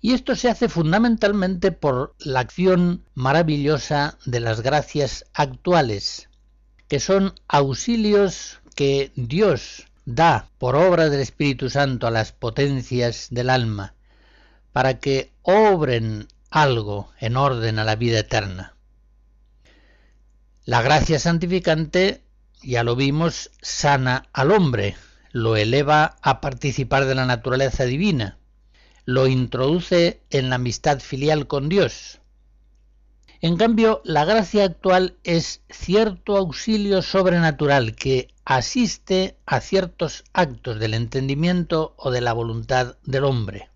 Y 0.00 0.14
esto 0.14 0.34
se 0.34 0.48
hace 0.48 0.70
fundamentalmente 0.70 1.72
por 1.72 2.14
la 2.18 2.40
acción 2.40 3.04
maravillosa 3.12 4.16
de 4.24 4.40
las 4.40 4.62
gracias 4.62 5.26
actuales, 5.34 6.30
que 6.88 7.00
son 7.00 7.34
auxilios 7.48 8.60
que 8.74 9.12
Dios 9.14 9.88
da 10.06 10.48
por 10.56 10.74
obra 10.74 11.10
del 11.10 11.20
Espíritu 11.20 11.68
Santo 11.68 12.06
a 12.06 12.10
las 12.10 12.32
potencias 12.32 13.26
del 13.30 13.50
alma, 13.50 13.94
para 14.72 14.98
que 14.98 15.32
obren 15.42 16.28
algo 16.50 17.10
en 17.20 17.36
orden 17.36 17.78
a 17.78 17.84
la 17.84 17.96
vida 17.96 18.20
eterna. 18.20 18.74
La 20.64 20.82
gracia 20.82 21.18
santificante, 21.18 22.22
ya 22.62 22.84
lo 22.84 22.94
vimos, 22.96 23.50
sana 23.62 24.28
al 24.32 24.52
hombre, 24.52 24.96
lo 25.32 25.56
eleva 25.56 26.16
a 26.22 26.40
participar 26.40 27.06
de 27.06 27.14
la 27.14 27.26
naturaleza 27.26 27.84
divina, 27.84 28.38
lo 29.04 29.26
introduce 29.26 30.20
en 30.30 30.50
la 30.50 30.56
amistad 30.56 31.00
filial 31.00 31.46
con 31.46 31.68
Dios. 31.68 32.20
En 33.40 33.56
cambio, 33.56 34.02
la 34.04 34.26
gracia 34.26 34.64
actual 34.64 35.16
es 35.24 35.62
cierto 35.70 36.36
auxilio 36.36 37.00
sobrenatural 37.00 37.94
que 37.94 38.28
asiste 38.44 39.38
a 39.46 39.60
ciertos 39.60 40.24
actos 40.34 40.78
del 40.78 40.92
entendimiento 40.92 41.94
o 41.96 42.10
de 42.10 42.20
la 42.20 42.34
voluntad 42.34 42.96
del 43.04 43.24
hombre. 43.24 43.70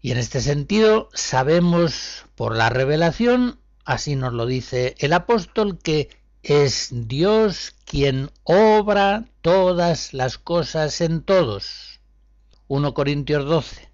Y 0.00 0.12
en 0.12 0.18
este 0.18 0.40
sentido 0.40 1.08
sabemos 1.14 2.26
por 2.34 2.54
la 2.54 2.68
revelación, 2.68 3.58
así 3.84 4.16
nos 4.16 4.32
lo 4.32 4.46
dice 4.46 4.94
el 4.98 5.12
apóstol, 5.12 5.78
que 5.78 6.10
es 6.42 6.90
Dios 6.92 7.74
quien 7.84 8.30
obra 8.44 9.24
todas 9.42 10.14
las 10.14 10.38
cosas 10.38 11.00
en 11.00 11.22
todos. 11.22 12.00
1 12.68 12.94
Corintios 12.94 13.44
12. 13.46 13.88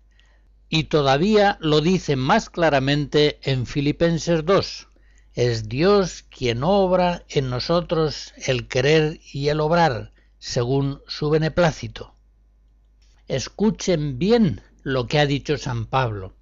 Y 0.68 0.84
todavía 0.84 1.58
lo 1.60 1.80
dice 1.80 2.16
más 2.16 2.50
claramente 2.50 3.38
en 3.42 3.66
Filipenses 3.66 4.44
2. 4.44 4.88
Es 5.34 5.68
Dios 5.68 6.24
quien 6.28 6.62
obra 6.62 7.24
en 7.28 7.48
nosotros 7.48 8.34
el 8.36 8.68
querer 8.68 9.20
y 9.32 9.48
el 9.48 9.60
obrar 9.60 10.12
según 10.38 11.00
su 11.06 11.30
beneplácito. 11.30 12.14
Escuchen 13.28 14.18
bien 14.18 14.60
lo 14.82 15.06
que 15.06 15.18
ha 15.18 15.26
dicho 15.26 15.58
San 15.58 15.86
Pablo. 15.86 16.34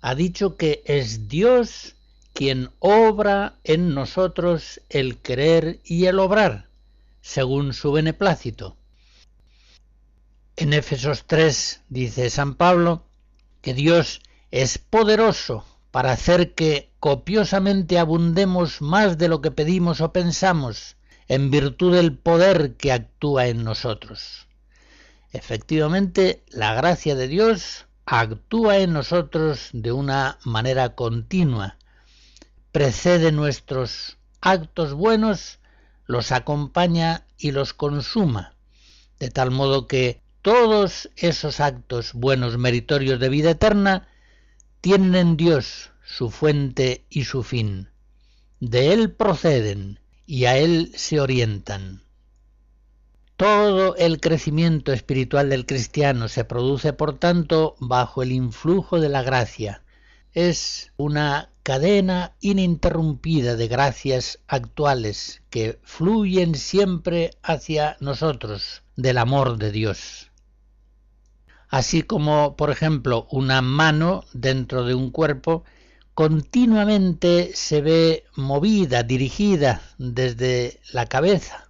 Ha 0.00 0.14
dicho 0.14 0.56
que 0.56 0.82
es 0.86 1.28
Dios 1.28 1.94
quien 2.32 2.70
obra 2.78 3.54
en 3.64 3.94
nosotros 3.94 4.80
el 4.88 5.18
querer 5.18 5.80
y 5.84 6.06
el 6.06 6.18
obrar, 6.18 6.68
según 7.20 7.72
su 7.74 7.92
beneplácito. 7.92 8.76
En 10.56 10.72
Éfesos 10.72 11.24
3 11.26 11.82
dice 11.88 12.30
San 12.30 12.54
Pablo 12.54 13.04
que 13.62 13.74
Dios 13.74 14.20
es 14.50 14.78
poderoso 14.78 15.64
para 15.90 16.12
hacer 16.12 16.54
que 16.54 16.90
copiosamente 17.00 17.98
abundemos 17.98 18.80
más 18.80 19.18
de 19.18 19.28
lo 19.28 19.40
que 19.40 19.50
pedimos 19.50 20.00
o 20.00 20.12
pensamos, 20.12 20.96
en 21.28 21.50
virtud 21.50 21.94
del 21.94 22.16
poder 22.16 22.74
que 22.76 22.92
actúa 22.92 23.48
en 23.48 23.64
nosotros. 23.64 24.46
Efectivamente, 25.32 26.44
la 26.48 26.74
gracia 26.74 27.14
de 27.14 27.28
Dios 27.28 27.86
actúa 28.04 28.78
en 28.78 28.92
nosotros 28.92 29.70
de 29.72 29.92
una 29.92 30.38
manera 30.44 30.96
continua, 30.96 31.76
precede 32.72 33.30
nuestros 33.30 34.18
actos 34.40 34.94
buenos, 34.94 35.60
los 36.06 36.32
acompaña 36.32 37.26
y 37.38 37.52
los 37.52 37.72
consuma, 37.74 38.56
de 39.20 39.30
tal 39.30 39.52
modo 39.52 39.86
que 39.86 40.20
todos 40.42 41.10
esos 41.16 41.60
actos 41.60 42.12
buenos 42.14 42.58
meritorios 42.58 43.20
de 43.20 43.28
vida 43.28 43.50
eterna 43.50 44.08
tienen 44.80 45.14
en 45.14 45.36
Dios 45.36 45.92
su 46.04 46.30
fuente 46.30 47.04
y 47.08 47.24
su 47.24 47.44
fin. 47.44 47.90
De 48.58 48.92
Él 48.92 49.12
proceden 49.12 50.00
y 50.26 50.46
a 50.46 50.56
Él 50.56 50.92
se 50.96 51.20
orientan. 51.20 52.02
Todo 53.40 53.96
el 53.96 54.20
crecimiento 54.20 54.92
espiritual 54.92 55.48
del 55.48 55.64
cristiano 55.64 56.28
se 56.28 56.44
produce, 56.44 56.92
por 56.92 57.18
tanto, 57.18 57.74
bajo 57.80 58.22
el 58.22 58.32
influjo 58.32 59.00
de 59.00 59.08
la 59.08 59.22
gracia. 59.22 59.82
Es 60.34 60.92
una 60.98 61.50
cadena 61.62 62.36
ininterrumpida 62.40 63.56
de 63.56 63.66
gracias 63.66 64.40
actuales 64.46 65.42
que 65.48 65.78
fluyen 65.82 66.54
siempre 66.54 67.30
hacia 67.42 67.96
nosotros 68.00 68.82
del 68.96 69.16
amor 69.16 69.56
de 69.56 69.72
Dios. 69.72 70.30
Así 71.70 72.02
como, 72.02 72.56
por 72.56 72.68
ejemplo, 72.68 73.26
una 73.30 73.62
mano 73.62 74.22
dentro 74.34 74.84
de 74.84 74.94
un 74.94 75.10
cuerpo 75.10 75.64
continuamente 76.12 77.52
se 77.54 77.80
ve 77.80 78.24
movida, 78.36 79.02
dirigida 79.02 79.80
desde 79.96 80.78
la 80.92 81.06
cabeza 81.06 81.69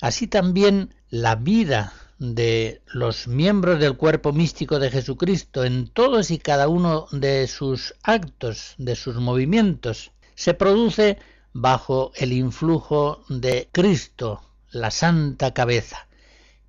Así 0.00 0.26
también 0.26 0.94
la 1.10 1.36
vida 1.36 1.92
de 2.18 2.82
los 2.86 3.28
miembros 3.28 3.80
del 3.80 3.96
cuerpo 3.96 4.32
místico 4.32 4.78
de 4.78 4.90
Jesucristo 4.90 5.64
en 5.64 5.88
todos 5.88 6.30
y 6.30 6.38
cada 6.38 6.68
uno 6.68 7.06
de 7.12 7.46
sus 7.46 7.94
actos, 8.02 8.74
de 8.78 8.94
sus 8.94 9.16
movimientos, 9.16 10.12
se 10.34 10.54
produce 10.54 11.18
bajo 11.52 12.12
el 12.14 12.32
influjo 12.32 13.24
de 13.28 13.68
Cristo, 13.72 14.42
la 14.70 14.90
santa 14.90 15.52
cabeza, 15.52 16.08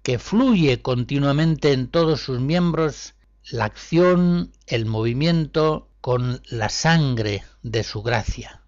que 0.03 0.19
fluye 0.19 0.81
continuamente 0.81 1.73
en 1.73 1.87
todos 1.87 2.21
sus 2.21 2.39
miembros 2.39 3.13
la 3.49 3.65
acción, 3.65 4.51
el 4.67 4.85
movimiento 4.85 5.89
con 5.99 6.41
la 6.49 6.69
sangre 6.69 7.43
de 7.61 7.83
su 7.83 8.01
gracia. 8.01 8.60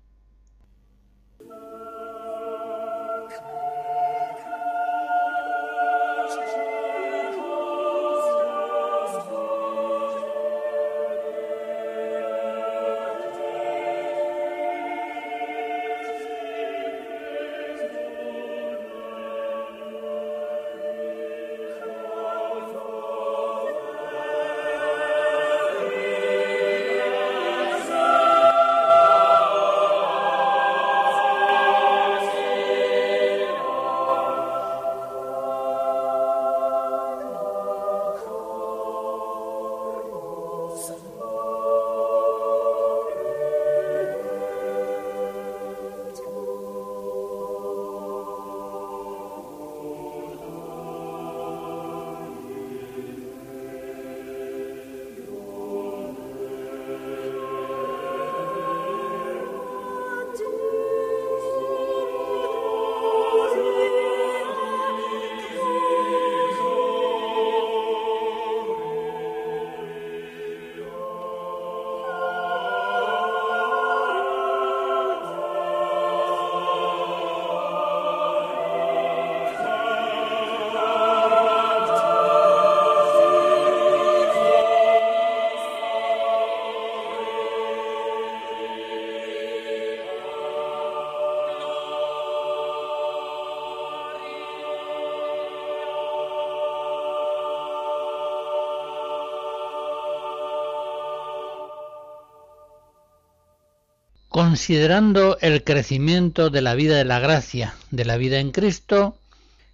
Considerando 104.54 105.40
el 105.42 105.64
crecimiento 105.64 106.52
de 106.52 106.62
la 106.62 106.76
vida 106.76 106.96
de 106.96 107.06
la 107.06 107.20
gracia, 107.20 107.74
de 107.90 108.06
la 108.06 108.18
vida 108.18 108.38
en 108.38 108.52
Cristo, 108.52 109.18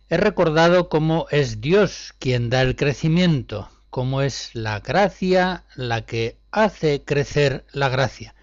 he 0.07 0.15
recordado 0.15 0.87
cómo 0.87 1.25
es 1.31 1.59
Dios 1.59 2.13
quien 2.17 2.49
da 2.49 2.61
el 2.61 2.77
crecimiento, 2.77 3.69
cómo 3.89 4.21
es 4.21 4.51
la 4.53 4.79
gracia 4.79 5.65
la 5.75 6.05
que 6.05 6.37
hace 6.51 7.03
crecer 7.03 7.65
la 7.73 7.89
gracia. 7.89 8.35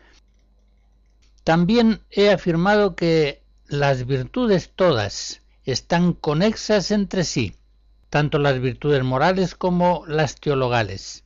También 1.42 2.02
he 2.10 2.30
afirmado 2.30 2.96
que 2.96 3.42
las 3.66 4.04
virtudes 4.04 4.70
todas 4.76 5.40
están 5.64 6.12
conexas 6.12 6.90
entre 6.90 7.24
sí, 7.24 7.54
tanto 8.10 8.38
las 8.38 8.60
virtudes 8.60 9.02
morales 9.02 9.54
como 9.54 10.04
las 10.06 10.34
teologales. 10.34 11.24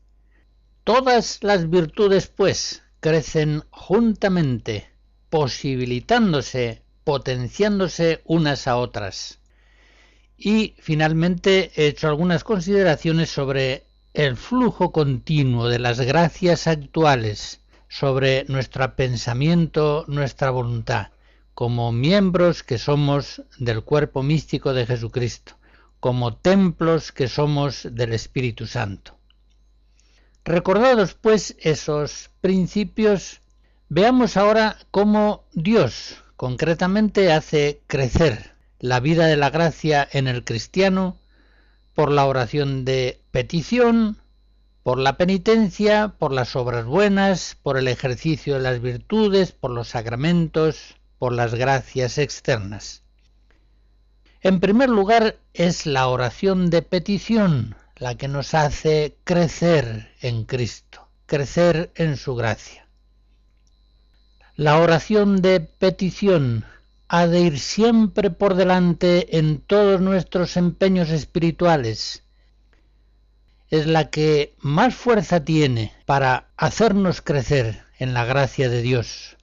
Todas 0.85 1.43
las 1.43 1.69
virtudes, 1.69 2.29
pues, 2.29 2.85
crecen 3.01 3.65
juntamente, 3.71 4.90
posibilitándose, 5.31 6.83
potenciándose 7.05 8.21
unas 8.25 8.67
a 8.67 8.77
otras. 8.77 9.39
Y 10.37 10.75
finalmente 10.79 11.71
he 11.77 11.87
hecho 11.87 12.09
algunas 12.09 12.45
consideraciones 12.45 13.31
sobre 13.31 13.85
el 14.13 14.37
flujo 14.37 14.91
continuo 14.91 15.69
de 15.69 15.79
las 15.79 16.01
gracias 16.01 16.67
actuales 16.67 17.61
sobre 17.89 18.45
nuestro 18.49 18.95
pensamiento, 18.95 20.05
nuestra 20.09 20.51
voluntad, 20.51 21.09
como 21.55 21.93
miembros 21.93 22.63
que 22.63 22.79
somos 22.79 23.43
del 23.59 23.83
cuerpo 23.83 24.23
místico 24.23 24.73
de 24.73 24.87
Jesucristo, 24.87 25.55
como 25.99 26.35
templos 26.35 27.13
que 27.13 27.29
somos 27.29 27.89
del 27.91 28.13
Espíritu 28.13 28.67
Santo. 28.67 29.17
Recordados 30.45 31.15
pues 31.15 31.57
esos 31.61 32.31
principios, 32.41 33.40
veamos 33.91 34.37
ahora 34.37 34.77
cómo 34.93 35.45
Dios 35.53 36.23
concretamente 36.37 37.33
hace 37.33 37.83
crecer 37.89 38.55
la 38.79 39.01
vida 39.01 39.27
de 39.27 39.37
la 39.37 39.51
gracia 39.51 40.09
en 40.13 40.29
el 40.29 40.45
cristiano 40.45 41.19
por 41.95 42.13
la 42.13 42.25
oración 42.25 42.85
de 42.85 43.21
petición, 43.33 44.17
por 44.85 44.99
la 44.99 45.17
penitencia, 45.17 46.15
por 46.19 46.33
las 46.33 46.55
obras 46.55 46.85
buenas, 46.85 47.59
por 47.65 47.77
el 47.77 47.89
ejercicio 47.89 48.55
de 48.55 48.61
las 48.61 48.81
virtudes, 48.81 49.51
por 49.51 49.73
los 49.73 49.89
sacramentos, 49.89 50.95
por 51.19 51.33
las 51.33 51.57
gracias 51.57 52.17
externas. 52.17 53.03
En 54.41 54.61
primer 54.61 54.89
lugar 54.89 55.37
es 55.53 55.85
la 55.85 56.07
oración 56.07 56.71
de 56.71 56.83
petición, 56.83 57.75
la 57.97 58.15
que 58.15 58.29
nos 58.29 58.55
hace 58.55 59.17
crecer 59.25 60.15
en 60.21 60.45
Cristo, 60.45 61.09
crecer 61.27 61.91
en 61.97 62.17
su 62.17 62.37
gracia. 62.37 62.87
La 64.61 64.77
oración 64.77 65.41
de 65.41 65.59
petición 65.61 66.67
ha 67.09 67.27
de 67.27 67.41
ir 67.41 67.59
siempre 67.59 68.29
por 68.29 68.57
delante 68.57 69.39
en 69.39 69.57
todos 69.57 70.03
nuestros 70.03 70.59
empeños 70.59 71.09
espirituales. 71.09 72.25
Es 73.71 73.87
la 73.87 74.11
que 74.11 74.55
más 74.59 74.95
fuerza 74.95 75.47
tiene 75.47 75.95
para 76.05 76.51
hacernos 76.59 77.23
crecer 77.23 77.85
en 77.99 78.13
la 78.13 78.27
gracia 78.27 78.69
de 78.69 78.83
Dios. 78.83 79.39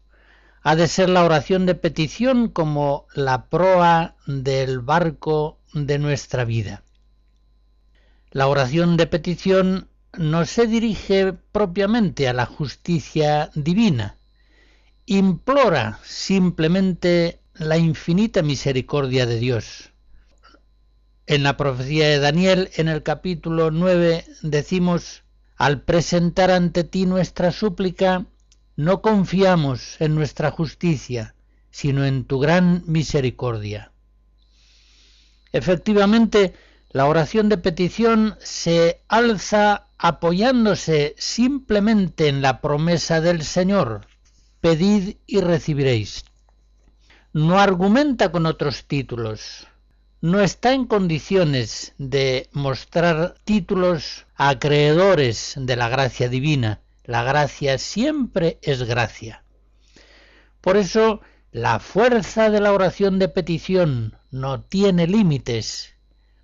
Ha 0.62 0.76
de 0.76 0.88
ser 0.88 1.10
la 1.10 1.24
oración 1.24 1.66
de 1.66 1.74
petición 1.74 2.48
como 2.48 3.08
la 3.16 3.46
proa 3.46 4.18
del 4.28 4.82
barco 4.82 5.58
de 5.74 5.98
nuestra 5.98 6.46
vida. 6.46 6.84
La 8.30 8.46
oración 8.46 8.98
de 8.98 9.08
petición 9.08 9.88
no 10.16 10.46
se 10.46 10.68
dirige 10.68 11.34
propiamente 11.34 12.28
a 12.28 12.34
la 12.34 12.46
justicia 12.46 13.50
divina, 13.56 14.17
implora 15.08 16.00
simplemente 16.04 17.40
la 17.54 17.78
infinita 17.78 18.42
misericordia 18.44 19.26
de 19.26 19.40
Dios. 19.40 19.92
En 21.26 21.44
la 21.44 21.56
profecía 21.56 22.10
de 22.10 22.20
Daniel, 22.20 22.70
en 22.76 22.90
el 22.90 23.04
capítulo 23.04 23.72
9, 23.72 24.26
decimos, 24.42 25.24
al 25.56 25.82
presentar 25.82 26.52
ante 26.52 26.84
ti 26.84 27.06
nuestra 27.06 27.52
súplica, 27.52 28.26
no 28.76 29.02
confiamos 29.02 30.00
en 30.02 30.14
nuestra 30.14 30.52
justicia, 30.52 31.36
sino 31.72 32.06
en 32.06 32.26
tu 32.26 32.40
gran 32.40 32.84
misericordia. 32.86 33.94
Efectivamente, 35.54 36.54
la 36.92 37.06
oración 37.06 37.48
de 37.48 37.58
petición 37.58 38.36
se 38.40 39.02
alza 39.08 39.88
apoyándose 39.98 41.16
simplemente 41.18 42.28
en 42.28 42.42
la 42.42 42.60
promesa 42.60 43.22
del 43.22 43.44
Señor, 43.44 44.06
pedid 44.62 45.18
y 45.26 45.42
recibiréis 45.42 46.24
no 47.38 47.60
argumenta 47.60 48.32
con 48.32 48.48
otros 48.48 48.86
títulos, 48.86 49.68
no 50.22 50.40
está 50.42 50.74
en 50.74 50.88
condiciones 50.88 51.94
de 52.00 52.50
mostrar 52.52 53.36
títulos 53.44 54.26
acreedores 54.36 55.54
de 55.56 55.76
la 55.76 55.88
gracia 55.88 56.30
divina. 56.30 56.82
La 57.04 57.22
gracia 57.22 57.78
siempre 57.78 58.58
es 58.64 58.82
gracia. 58.82 59.44
Por 60.62 60.78
eso, 60.78 61.22
la 61.52 61.80
fuerza 61.80 62.50
de 62.50 62.60
la 62.60 62.74
oración 62.74 63.20
de 63.20 63.28
petición 63.28 64.18
no 64.32 64.62
tiene 64.62 65.06
límites, 65.06 65.94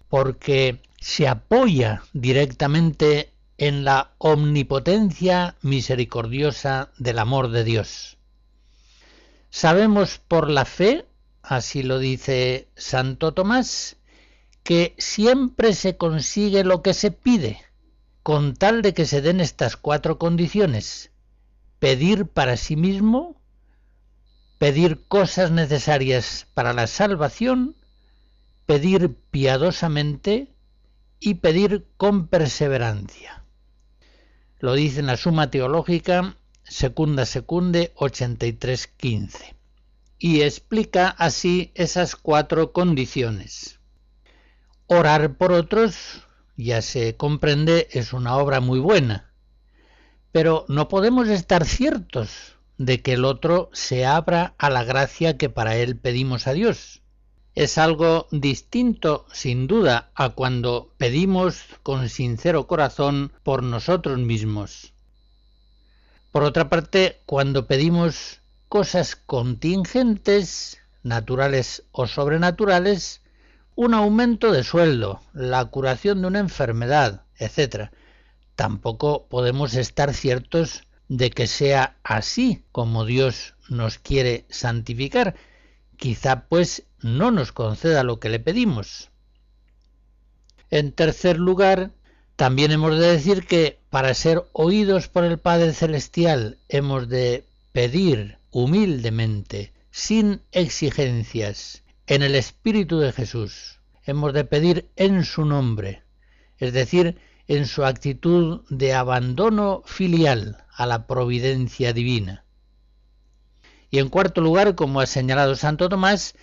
porque 0.10 0.80
se 1.02 1.28
apoya 1.28 2.04
directamente 2.14 3.33
en 3.58 3.84
la 3.84 4.14
omnipotencia 4.18 5.56
misericordiosa 5.62 6.92
del 6.98 7.20
amor 7.20 7.50
de 7.50 7.64
Dios. 7.64 8.18
Sabemos 9.50 10.18
por 10.18 10.50
la 10.50 10.66
fe, 10.66 11.06
así 11.44 11.84
lo 11.84 12.00
dice 12.00 12.68
Santo 12.76 13.34
Tomás, 13.34 13.98
que 14.64 14.96
siempre 14.98 15.74
se 15.74 15.98
consigue 15.98 16.64
lo 16.64 16.82
que 16.82 16.94
se 16.94 17.12
pide, 17.12 17.62
con 18.24 18.56
tal 18.56 18.82
de 18.82 18.94
que 18.94 19.06
se 19.06 19.22
den 19.22 19.42
estas 19.42 19.78
cuatro 19.78 20.18
condiciones. 20.18 21.12
Pedir 21.80 22.26
para 22.28 22.58
sí 22.58 22.76
mismo, 22.76 23.40
pedir 24.58 25.04
cosas 25.08 25.52
necesarias 25.52 26.48
para 26.54 26.74
la 26.74 26.88
salvación, 26.88 27.76
pedir 28.66 29.14
piadosamente 29.30 30.48
y 31.20 31.36
pedir 31.36 31.86
con 31.98 32.28
perseverancia. 32.28 33.43
Lo 34.64 34.76
dice 34.76 35.02
en 35.02 35.08
la 35.08 35.18
Suma 35.18 35.52
Teológica 35.52 36.38
Secunda 36.64 37.26
Secunde 37.26 37.92
8315 37.96 39.58
y 40.18 40.40
explica 40.40 41.10
así 41.10 41.74
esas 41.76 42.16
cuatro 42.16 42.72
condiciones. 42.72 43.82
Orar 44.88 45.36
por 45.36 45.52
otros, 45.52 46.22
ya 46.56 46.82
se 46.82 47.18
comprende, 47.18 47.90
es 47.92 48.14
una 48.14 48.38
obra 48.38 48.62
muy 48.62 48.80
buena, 48.80 49.34
pero 50.32 50.64
no 50.70 50.88
podemos 50.88 51.28
estar 51.28 51.66
ciertos 51.66 52.56
de 52.78 53.02
que 53.02 53.16
el 53.16 53.26
otro 53.26 53.70
se 53.74 54.06
abra 54.06 54.56
a 54.58 54.70
la 54.70 54.86
gracia 54.86 55.38
que 55.38 55.50
para 55.50 55.76
él 55.76 55.98
pedimos 55.98 56.48
a 56.48 56.54
Dios. 56.54 57.03
Es 57.56 57.78
algo 57.78 58.28
distinto, 58.32 59.28
sin 59.32 59.68
duda, 59.68 60.10
a 60.16 60.30
cuando 60.30 60.92
pedimos 60.98 61.64
con 61.84 62.10
sincero 62.10 62.66
corazón 62.66 63.32
por 63.44 63.62
nosotros 63.62 64.18
mismos. 64.18 64.94
Por 66.32 66.44
otra 66.44 66.68
parte, 66.68 67.22
cuando 67.28 67.68
pedimos 67.68 68.42
cosas 68.70 69.16
contingentes, 69.16 70.80
naturales 71.04 71.84
o 71.92 72.08
sobrenaturales, 72.08 73.22
un 73.76 73.94
aumento 73.94 74.52
de 74.52 74.64
sueldo, 74.64 75.22
la 75.34 75.66
curación 75.66 76.22
de 76.22 76.28
una 76.28 76.40
enfermedad, 76.40 77.22
etc. 77.38 77.92
Tampoco 78.56 79.28
podemos 79.28 79.76
estar 79.76 80.16
ciertos 80.16 80.88
de 81.08 81.30
que 81.30 81.46
sea 81.46 81.98
así 82.04 82.64
como 82.72 83.06
Dios 83.06 83.54
nos 83.70 84.00
quiere 84.00 84.46
santificar. 84.50 85.36
Quizá 85.98 86.48
pues 86.48 86.86
no 87.04 87.32
nos 87.32 87.52
conceda 87.52 88.04
lo 88.04 88.20
que 88.20 88.30
le 88.30 88.40
pedimos. 88.40 89.10
En 90.70 90.92
tercer 90.92 91.38
lugar, 91.38 91.92
también 92.36 92.72
hemos 92.72 92.98
de 92.98 93.12
decir 93.12 93.46
que 93.46 93.80
para 93.90 94.14
ser 94.14 94.44
oídos 94.54 95.08
por 95.08 95.24
el 95.24 95.38
Padre 95.38 95.74
Celestial 95.74 96.58
hemos 96.68 97.08
de 97.08 97.46
pedir 97.72 98.40
humildemente, 98.50 99.72
sin 99.92 100.42
exigencias, 100.52 101.84
en 102.08 102.24
el 102.24 102.36
Espíritu 102.36 103.00
de 103.00 103.12
Jesús. 103.12 103.80
Hemos 104.06 104.34
de 104.34 104.46
pedir 104.46 104.90
en 104.96 105.24
su 105.24 105.46
nombre, 105.46 106.04
es 106.58 106.74
decir, 106.74 107.18
en 107.48 107.68
su 107.68 107.86
actitud 107.86 108.62
de 108.70 108.94
abandono 108.94 109.84
filial 109.86 110.64
a 110.74 110.86
la 110.86 111.06
providencia 111.08 111.94
divina. 111.94 112.44
Y 113.92 114.00
en 114.00 114.10
cuarto 114.10 114.42
lugar, 114.42 114.76
como 114.76 115.02
ha 115.02 115.06
señalado 115.06 115.56
Santo 115.56 115.88
Tomás, 115.88 116.36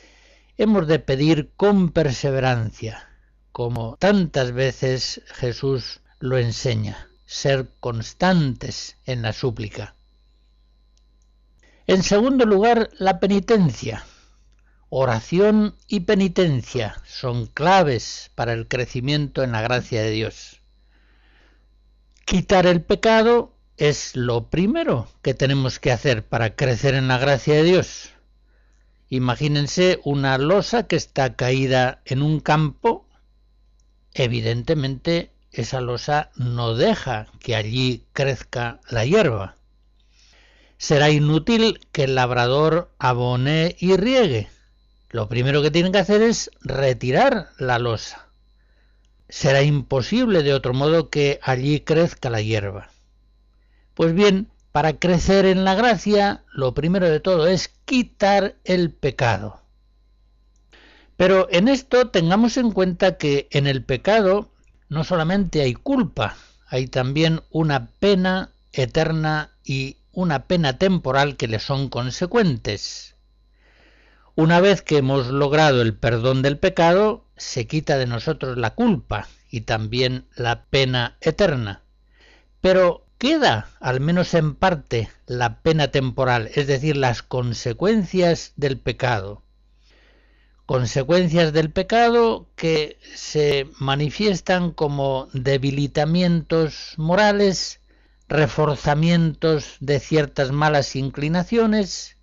hemos 0.61 0.87
de 0.87 0.99
pedir 0.99 1.53
con 1.57 1.89
perseverancia, 1.89 3.09
como 3.51 3.97
tantas 3.97 4.53
veces 4.53 5.23
Jesús 5.29 6.01
lo 6.19 6.37
enseña, 6.37 7.09
ser 7.25 7.71
constantes 7.81 8.99
en 9.07 9.23
la 9.23 9.33
súplica. 9.33 9.95
En 11.87 12.03
segundo 12.03 12.45
lugar, 12.45 12.91
la 12.99 13.21
penitencia. 13.21 14.05
Oración 14.91 15.77
y 15.89 16.01
penitencia 16.01 17.01
son 17.07 17.47
claves 17.47 18.31
para 18.35 18.53
el 18.53 18.69
crecimiento 18.69 19.43
en 19.43 19.53
la 19.53 19.63
gracia 19.63 20.03
de 20.03 20.11
Dios. 20.11 20.61
Quitar 22.27 22.67
el 22.67 22.83
pecado 22.83 23.55
es 23.79 24.15
lo 24.15 24.51
primero 24.51 25.09
que 25.23 25.33
tenemos 25.33 25.79
que 25.79 25.91
hacer 25.91 26.23
para 26.23 26.55
crecer 26.55 26.95
en 26.95 27.09
la 27.09 27.17
gracia 27.17 27.55
de 27.55 27.63
Dios. 27.63 28.11
Imagínense 29.11 30.01
una 30.05 30.39
losa 30.39 30.87
que 30.87 30.97
está 30.97 31.37
caída 31.37 32.01
en 32.07 32.23
un 32.23 32.41
campo 32.41 33.07
evidentemente 34.15 35.33
esa 35.53 35.81
losa 35.81 36.31
no 36.37 36.75
deja 36.75 37.27
que 37.41 37.57
allí 37.57 38.05
crezca 38.13 38.81
la 38.89 39.05
hierba. 39.05 39.57
Será 40.79 41.11
inútil 41.11 41.81
que 41.93 42.05
el 42.05 42.15
labrador 42.15 42.91
abone 42.99 43.77
y 43.79 43.97
riegue. 43.97 44.49
Lo 45.11 45.29
primero 45.29 45.61
que 45.61 45.71
tiene 45.71 45.91
que 45.91 45.99
hacer 45.99 46.23
es 46.23 46.51
retirar 46.61 47.51
la 47.59 47.79
losa. 47.79 48.29
Será 49.29 49.63
imposible 49.63 50.43
de 50.43 50.55
otro 50.55 50.73
modo 50.73 51.11
que 51.11 51.41
allí 51.43 51.81
crezca 51.81 52.31
la 52.31 52.41
hierba. 52.41 52.91
Pues 53.95 54.15
bien, 54.15 54.49
para 54.73 54.99
crecer 54.99 55.47
en 55.47 55.65
la 55.65 55.75
gracia, 55.75 56.45
lo 56.53 56.75
primero 56.75 57.09
de 57.09 57.21
todo 57.21 57.47
es 57.47 57.69
quitar 57.85 58.57
el 58.65 58.93
pecado. 58.93 59.61
Pero 61.17 61.49
en 61.51 61.69
esto 61.69 62.09
tengamos 62.09 62.57
en 62.57 62.71
cuenta 62.71 63.19
que 63.19 63.49
en 63.51 63.67
el 63.67 63.85
pecado 63.85 64.51
no 64.89 65.05
solamente 65.05 65.61
hay 65.61 65.75
culpa, 65.75 66.37
hay 66.67 66.87
también 66.87 67.43
una 67.51 67.91
pena 67.99 68.51
eterna 68.73 69.51
y 69.65 69.99
una 70.13 70.47
pena 70.47 70.79
temporal 70.79 71.37
que 71.37 71.49
le 71.49 71.59
son 71.59 71.89
consecuentes. 71.89 73.17
Una 74.35 74.61
vez 74.61 74.83
que 74.83 74.99
hemos 74.99 75.27
logrado 75.27 75.83
el 75.83 75.95
perdón 75.95 76.43
del 76.43 76.57
pecado, 76.57 77.27
se 77.37 77.67
quita 77.67 77.99
de 77.99 78.07
nosotros 78.07 78.57
la 78.57 78.75
culpa 78.75 79.29
y 79.51 79.63
también 79.63 80.27
la 80.37 80.65
pena 80.65 81.17
eterna. 81.21 81.83
Pero 82.61 83.07
queda, 83.21 83.71
al 83.79 84.01
menos 84.01 84.35
en 84.35 84.57
parte, 84.57 85.09
la 85.27 85.63
pena 85.63 85.93
temporal, 85.93 86.51
es 86.57 86.67
decir, 86.67 86.97
las 86.97 87.23
consecuencias 87.23 88.53
del 88.57 88.81
pecado 88.81 89.45
consecuencias 90.71 91.53
del 91.53 91.73
pecado 91.73 92.49
que 92.55 92.97
se 93.13 93.67
manifiestan 93.81 94.71
como 94.71 95.27
debilitamientos 95.33 96.95
morales, 96.97 97.81
reforzamientos 98.29 99.79
de 99.81 99.99
ciertas 99.99 100.53
malas 100.53 100.95
inclinaciones, 100.95 102.17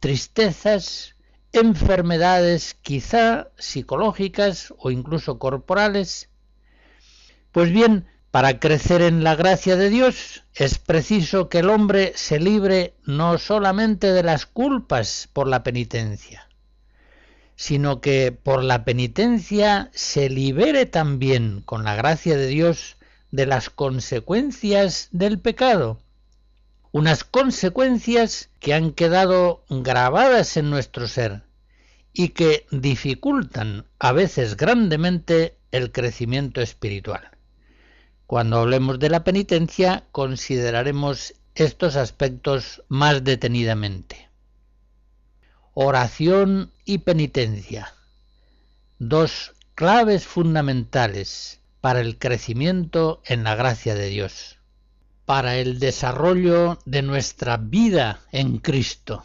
tristezas, 0.00 1.14
enfermedades 1.52 2.72
quizá 2.72 3.50
psicológicas 3.58 4.72
o 4.78 4.90
incluso 4.90 5.38
corporales. 5.38 6.30
Pues 7.52 7.70
bien, 7.70 8.06
para 8.30 8.60
crecer 8.60 9.02
en 9.02 9.24
la 9.24 9.34
gracia 9.34 9.76
de 9.76 9.90
Dios 9.90 10.44
es 10.54 10.78
preciso 10.78 11.48
que 11.48 11.58
el 11.58 11.70
hombre 11.70 12.12
se 12.14 12.38
libre 12.38 12.94
no 13.04 13.38
solamente 13.38 14.12
de 14.12 14.22
las 14.22 14.46
culpas 14.46 15.28
por 15.32 15.48
la 15.48 15.64
penitencia, 15.64 16.48
sino 17.56 18.00
que 18.00 18.30
por 18.30 18.62
la 18.62 18.84
penitencia 18.84 19.90
se 19.92 20.30
libere 20.30 20.86
también, 20.86 21.62
con 21.62 21.82
la 21.82 21.96
gracia 21.96 22.36
de 22.36 22.46
Dios, 22.46 22.96
de 23.32 23.46
las 23.46 23.68
consecuencias 23.68 25.08
del 25.10 25.40
pecado. 25.40 26.00
Unas 26.92 27.24
consecuencias 27.24 28.50
que 28.60 28.74
han 28.74 28.92
quedado 28.92 29.64
grabadas 29.68 30.56
en 30.56 30.70
nuestro 30.70 31.08
ser 31.08 31.42
y 32.12 32.30
que 32.30 32.66
dificultan 32.70 33.86
a 33.98 34.12
veces 34.12 34.56
grandemente 34.56 35.56
el 35.70 35.92
crecimiento 35.92 36.60
espiritual. 36.60 37.30
Cuando 38.30 38.60
hablemos 38.60 39.00
de 39.00 39.10
la 39.10 39.24
penitencia 39.24 40.04
consideraremos 40.12 41.34
estos 41.56 41.96
aspectos 41.96 42.80
más 42.86 43.24
detenidamente. 43.24 44.28
Oración 45.74 46.70
y 46.84 46.98
penitencia, 46.98 47.92
dos 49.00 49.56
claves 49.74 50.28
fundamentales 50.28 51.58
para 51.80 52.00
el 52.00 52.18
crecimiento 52.18 53.20
en 53.24 53.42
la 53.42 53.56
gracia 53.56 53.96
de 53.96 54.06
Dios, 54.06 54.60
para 55.24 55.56
el 55.56 55.80
desarrollo 55.80 56.78
de 56.84 57.02
nuestra 57.02 57.56
vida 57.56 58.20
en 58.30 58.58
Cristo. 58.58 59.24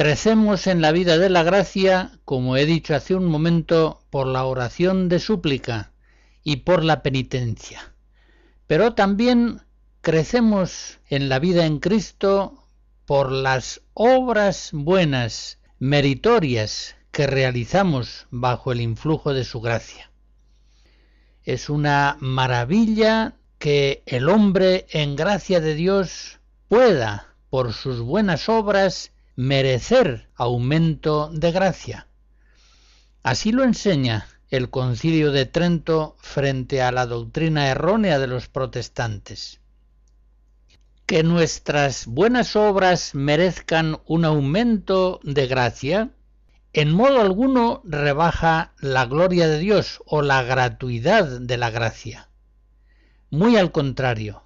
Crecemos 0.00 0.66
en 0.66 0.80
la 0.80 0.92
vida 0.92 1.18
de 1.18 1.28
la 1.28 1.42
gracia, 1.42 2.10
como 2.24 2.56
he 2.56 2.64
dicho 2.64 2.94
hace 2.94 3.14
un 3.14 3.26
momento, 3.26 4.02
por 4.08 4.26
la 4.26 4.44
oración 4.44 5.10
de 5.10 5.18
súplica 5.18 5.92
y 6.42 6.56
por 6.64 6.82
la 6.82 7.02
penitencia. 7.02 7.92
Pero 8.66 8.94
también 8.94 9.60
crecemos 10.00 11.00
en 11.10 11.28
la 11.28 11.38
vida 11.38 11.66
en 11.66 11.80
Cristo 11.80 12.66
por 13.04 13.30
las 13.30 13.82
obras 13.92 14.70
buenas, 14.72 15.58
meritorias, 15.78 16.96
que 17.10 17.26
realizamos 17.26 18.26
bajo 18.30 18.72
el 18.72 18.80
influjo 18.80 19.34
de 19.34 19.44
su 19.44 19.60
gracia. 19.60 20.10
Es 21.42 21.68
una 21.68 22.16
maravilla 22.20 23.34
que 23.58 24.02
el 24.06 24.30
hombre 24.30 24.86
en 24.92 25.14
gracia 25.14 25.60
de 25.60 25.74
Dios 25.74 26.40
pueda, 26.68 27.34
por 27.50 27.74
sus 27.74 28.00
buenas 28.00 28.48
obras, 28.48 29.12
merecer 29.40 30.28
aumento 30.34 31.30
de 31.32 31.50
gracia. 31.50 32.08
Así 33.22 33.52
lo 33.52 33.64
enseña 33.64 34.26
el 34.50 34.68
concilio 34.68 35.32
de 35.32 35.46
Trento 35.46 36.14
frente 36.18 36.82
a 36.82 36.92
la 36.92 37.06
doctrina 37.06 37.68
errónea 37.68 38.18
de 38.18 38.26
los 38.26 38.48
protestantes. 38.48 39.60
Que 41.06 41.22
nuestras 41.22 42.04
buenas 42.06 42.54
obras 42.54 43.14
merezcan 43.14 44.02
un 44.04 44.26
aumento 44.26 45.20
de 45.22 45.46
gracia, 45.46 46.10
en 46.74 46.92
modo 46.92 47.22
alguno 47.22 47.80
rebaja 47.84 48.74
la 48.78 49.06
gloria 49.06 49.48
de 49.48 49.58
Dios 49.58 50.02
o 50.04 50.20
la 50.20 50.42
gratuidad 50.42 51.40
de 51.40 51.56
la 51.56 51.70
gracia. 51.70 52.28
Muy 53.30 53.56
al 53.56 53.72
contrario, 53.72 54.42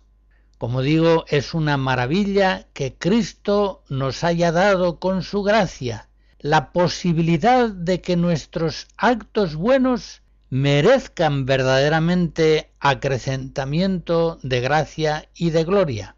como 0.65 0.81
digo, 0.81 1.27
es 1.29 1.53
una 1.53 1.77
maravilla 1.77 2.69
que 2.73 2.95
Cristo 2.95 3.83
nos 3.91 4.25
haya 4.25 4.51
dado 4.51 4.99
con 4.99 5.23
su 5.23 5.43
gracia 5.43 6.09
la 6.39 6.73
posibilidad 6.73 7.69
de 7.69 8.01
que 8.01 8.17
nuestros 8.17 8.87
actos 8.97 9.57
buenos 9.57 10.23
merezcan 10.49 11.45
verdaderamente 11.45 12.71
acrecentamiento 12.81 14.39
de 14.43 14.63
gracia 14.63 15.29
y 15.35 15.51
de 15.51 15.65
gloria. 15.65 16.17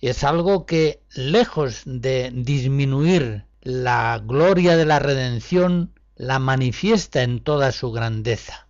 Es 0.00 0.22
algo 0.22 0.64
que, 0.64 1.02
lejos 1.12 1.82
de 1.84 2.30
disminuir 2.32 3.46
la 3.62 4.22
gloria 4.24 4.76
de 4.76 4.86
la 4.86 5.00
redención, 5.00 5.92
la 6.14 6.38
manifiesta 6.38 7.24
en 7.24 7.40
toda 7.40 7.72
su 7.72 7.90
grandeza. 7.90 8.68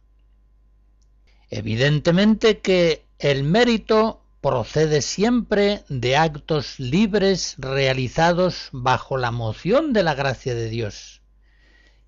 Evidentemente 1.50 2.60
que 2.60 3.04
el 3.22 3.44
mérito 3.44 4.21
procede 4.42 5.02
siempre 5.02 5.84
de 5.88 6.16
actos 6.16 6.80
libres 6.80 7.54
realizados 7.58 8.70
bajo 8.72 9.16
la 9.16 9.30
moción 9.30 9.92
de 9.92 10.02
la 10.02 10.14
gracia 10.14 10.54
de 10.54 10.68
Dios. 10.68 11.22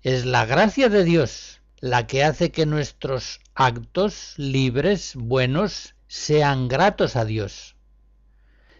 Es 0.01 0.25
la 0.25 0.45
gracia 0.45 0.89
de 0.89 1.05
Dios 1.05 1.61
la 1.79 2.07
que 2.07 2.25
hace 2.25 2.51
que 2.51 2.65
nuestros 2.65 3.39
actos 3.53 4.33
libres, 4.35 5.13
buenos, 5.15 5.95
sean 6.07 6.67
gratos 6.67 7.15
a 7.15 7.23
Dios. 7.23 7.77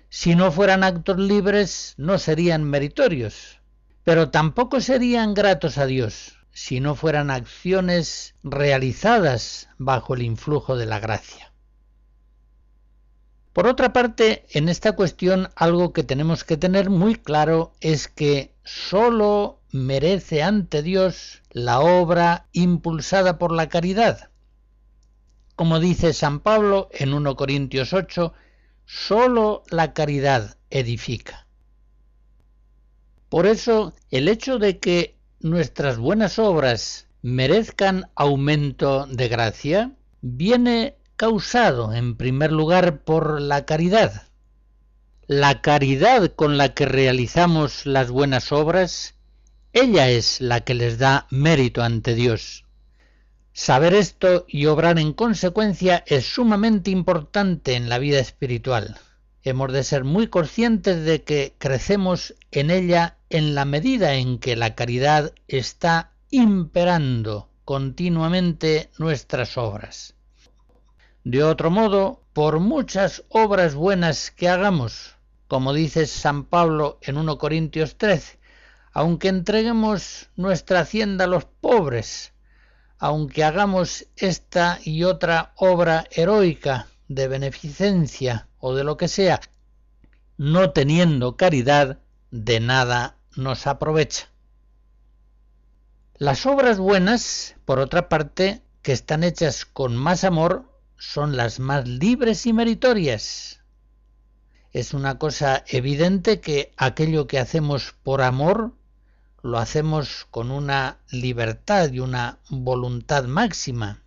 Si 0.10 0.36
no 0.36 0.52
fueran 0.52 0.84
actos 0.84 1.18
libres, 1.18 1.94
no 1.98 2.18
serían 2.20 2.64
meritorios, 2.64 3.62
pero 4.04 4.32
tampoco 4.32 4.82
serían 4.82 5.34
gratos 5.34 5.78
a 5.78 5.86
Dios 5.86 6.38
si 6.52 6.82
no 6.82 6.96
fueran 6.96 7.32
acciones 7.32 8.36
realizadas 8.44 9.70
bajo 9.78 10.14
el 10.14 10.24
influjo 10.24 10.76
de 10.76 10.86
la 10.86 11.00
gracia. 11.00 11.45
Por 13.56 13.68
otra 13.68 13.94
parte, 13.94 14.46
en 14.50 14.68
esta 14.68 14.98
cuestión 14.98 15.48
algo 15.56 15.94
que 15.94 16.04
tenemos 16.04 16.44
que 16.44 16.58
tener 16.58 16.90
muy 16.90 17.16
claro 17.16 17.72
es 17.80 18.10
que 18.10 18.54
sólo 18.66 19.62
merece 19.72 20.44
ante 20.44 20.84
Dios 20.84 21.42
la 21.52 21.80
obra 21.80 22.48
impulsada 22.52 23.38
por 23.38 23.54
la 23.54 23.70
caridad. 23.70 24.30
Como 25.56 25.80
dice 25.80 26.12
San 26.12 26.42
Pablo 26.42 26.90
en 26.92 27.14
1 27.14 27.38
Corintios 27.38 27.94
8, 27.94 28.34
sólo 28.84 29.64
la 29.70 29.94
caridad 29.94 30.58
edifica. 30.70 31.48
Por 33.30 33.46
eso, 33.46 33.94
el 34.12 34.28
hecho 34.28 34.60
de 34.60 34.80
que 34.80 35.16
nuestras 35.40 35.98
buenas 35.98 36.40
obras 36.40 37.08
merezcan 37.22 38.10
aumento 38.16 39.06
de 39.06 39.30
gracia 39.30 39.96
viene 40.20 40.98
causado 41.18 41.94
en 41.94 42.18
primer 42.18 42.52
lugar 42.52 43.04
por 43.04 43.42
la 43.42 43.66
caridad. 43.66 44.24
La 45.28 45.62
caridad 45.62 46.34
con 46.36 46.58
la 46.58 46.74
que 46.74 46.86
realizamos 46.86 47.86
las 47.86 48.12
buenas 48.12 48.52
obras, 48.52 49.16
ella 49.74 50.10
es 50.10 50.42
la 50.42 50.62
que 50.62 50.74
les 50.74 50.98
da 51.00 51.28
mérito 51.30 51.82
ante 51.84 52.16
Dios. 52.16 52.66
Saber 53.54 53.94
esto 53.94 54.46
y 54.48 54.66
obrar 54.66 55.00
en 55.00 55.14
consecuencia 55.14 56.04
es 56.08 56.26
sumamente 56.26 56.92
importante 56.92 57.76
en 57.76 57.88
la 57.88 57.98
vida 57.98 58.20
espiritual. 58.20 58.98
Hemos 59.44 59.72
de 59.72 59.84
ser 59.84 60.04
muy 60.04 60.28
conscientes 60.28 61.06
de 61.06 61.24
que 61.24 61.56
crecemos 61.58 62.36
en 62.52 62.70
ella 62.70 63.18
en 63.30 63.56
la 63.56 63.64
medida 63.64 64.16
en 64.16 64.40
que 64.40 64.56
la 64.56 64.76
caridad 64.76 65.34
está 65.48 66.12
imperando 66.32 67.50
continuamente 67.64 68.90
nuestras 68.98 69.58
obras. 69.58 70.15
De 71.26 71.44
otro 71.44 71.72
modo, 71.72 72.22
por 72.34 72.60
muchas 72.60 73.24
obras 73.30 73.74
buenas 73.74 74.30
que 74.30 74.48
hagamos, 74.48 75.16
como 75.48 75.74
dice 75.74 76.06
San 76.06 76.44
Pablo 76.46 77.00
en 77.02 77.18
1 77.18 77.40
Corintios 77.40 77.98
13, 77.98 78.38
aunque 78.94 79.30
entreguemos 79.30 80.30
nuestra 80.36 80.82
hacienda 80.82 81.26
a 81.26 81.28
los 81.28 81.46
pobres, 81.46 82.34
aunque 83.00 83.44
hagamos 83.44 84.06
esta 84.16 84.78
y 84.84 85.04
otra 85.04 85.54
obra 85.56 86.06
heroica 86.12 86.86
de 87.08 87.28
beneficencia 87.28 88.48
o 88.60 88.76
de 88.76 88.84
lo 88.84 88.96
que 88.96 89.08
sea, 89.08 89.42
no 90.38 90.74
teniendo 90.74 91.38
caridad, 91.38 91.98
de 92.30 92.60
nada 92.60 93.18
nos 93.36 93.66
aprovecha. 93.66 94.30
Las 96.20 96.46
obras 96.46 96.78
buenas, 96.78 97.56
por 97.66 97.80
otra 97.80 98.10
parte, 98.10 98.62
que 98.84 98.92
están 98.92 99.24
hechas 99.24 99.66
con 99.66 99.96
más 99.96 100.24
amor, 100.24 100.75
son 101.12 101.38
las 101.38 101.60
más 101.60 101.88
libres 101.88 102.46
y 102.46 102.54
meritorias. 102.54 103.62
Es 104.74 104.94
una 104.94 105.18
cosa 105.18 105.64
evidente 105.68 106.42
que 106.42 106.74
aquello 106.78 107.28
que 107.28 107.40
hacemos 107.40 107.96
por 108.04 108.22
amor 108.22 108.74
lo 109.42 109.60
hacemos 109.60 110.26
con 110.32 110.52
una 110.52 110.98
libertad 111.12 111.92
y 111.94 112.00
una 112.00 112.40
voluntad 112.50 113.26
máxima. 113.26 114.02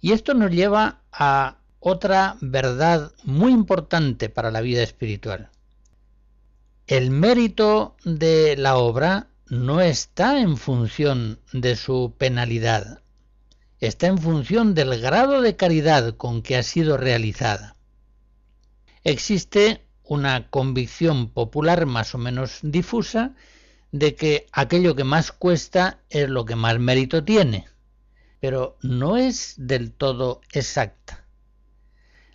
Y 0.00 0.12
esto 0.12 0.34
nos 0.34 0.50
lleva 0.50 1.00
a 1.10 1.56
otra 1.80 2.36
verdad 2.40 3.12
muy 3.24 3.52
importante 3.52 4.28
para 4.28 4.50
la 4.50 4.60
vida 4.60 4.82
espiritual. 4.82 5.50
El 6.86 7.10
mérito 7.10 7.96
de 8.04 8.56
la 8.56 8.76
obra 8.76 9.28
no 9.48 9.80
está 9.80 10.38
en 10.38 10.56
función 10.56 11.40
de 11.52 11.76
su 11.76 12.14
penalidad, 12.16 13.02
está 13.80 14.06
en 14.08 14.18
función 14.18 14.74
del 14.74 15.00
grado 15.00 15.40
de 15.40 15.56
caridad 15.56 16.16
con 16.16 16.42
que 16.42 16.56
ha 16.56 16.62
sido 16.62 16.96
realizada. 16.96 17.76
Existe 19.04 19.84
una 20.02 20.48
convicción 20.48 21.30
popular 21.30 21.86
más 21.86 22.14
o 22.14 22.18
menos 22.18 22.58
difusa 22.62 23.34
de 23.92 24.14
que 24.14 24.46
aquello 24.52 24.94
que 24.94 25.04
más 25.04 25.32
cuesta 25.32 26.00
es 26.10 26.28
lo 26.28 26.44
que 26.44 26.56
más 26.56 26.78
mérito 26.78 27.24
tiene, 27.24 27.68
pero 28.40 28.76
no 28.82 29.16
es 29.16 29.54
del 29.56 29.92
todo 29.92 30.40
exacta. 30.52 31.24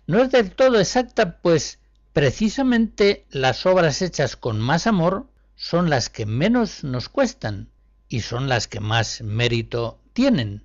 No 0.06 0.22
es 0.22 0.30
del 0.30 0.50
todo 0.50 0.78
exacta, 0.78 1.38
pues 1.38 1.78
precisamente 2.12 3.26
las 3.30 3.66
obras 3.66 4.02
hechas 4.02 4.36
con 4.36 4.60
más 4.60 4.86
amor 4.86 5.26
son 5.56 5.90
las 5.90 6.10
que 6.10 6.26
menos 6.26 6.84
nos 6.84 7.08
cuestan 7.08 7.70
y 8.08 8.20
son 8.20 8.48
las 8.48 8.68
que 8.68 8.80
más 8.80 9.22
mérito 9.22 10.00
tienen. 10.12 10.64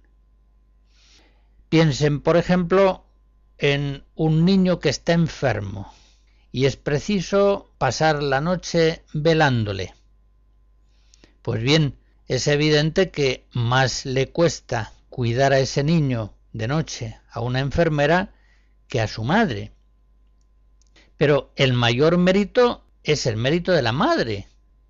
Piensen, 1.69 2.21
por 2.21 2.35
ejemplo, 2.35 3.05
en 3.57 4.03
un 4.15 4.43
niño 4.43 4.79
que 4.79 4.89
está 4.89 5.13
enfermo 5.13 5.93
y 6.51 6.65
es 6.65 6.75
preciso 6.75 7.71
pasar 7.77 8.23
la 8.23 8.41
noche 8.41 9.03
velándole. 9.13 9.93
Pues 11.41 11.61
bien, 11.61 11.95
es 12.27 12.47
evidente 12.47 13.11
que 13.11 13.45
más 13.51 14.05
le 14.05 14.29
cuesta 14.29 14.93
cuidar 15.09 15.53
a 15.53 15.59
ese 15.59 15.83
niño 15.83 16.33
de 16.53 16.67
noche 16.67 17.19
a 17.29 17.41
una 17.41 17.59
enfermera 17.59 18.33
que 18.87 19.01
a 19.01 19.07
su 19.07 19.23
madre. 19.23 19.71
Pero 21.17 21.51
el 21.55 21.73
mayor 21.73 22.17
mérito 22.17 22.83
es 23.03 23.25
el 23.25 23.35
mérito 23.35 23.71
de 23.71 23.81
la 23.81 23.91
madre, 23.91 24.47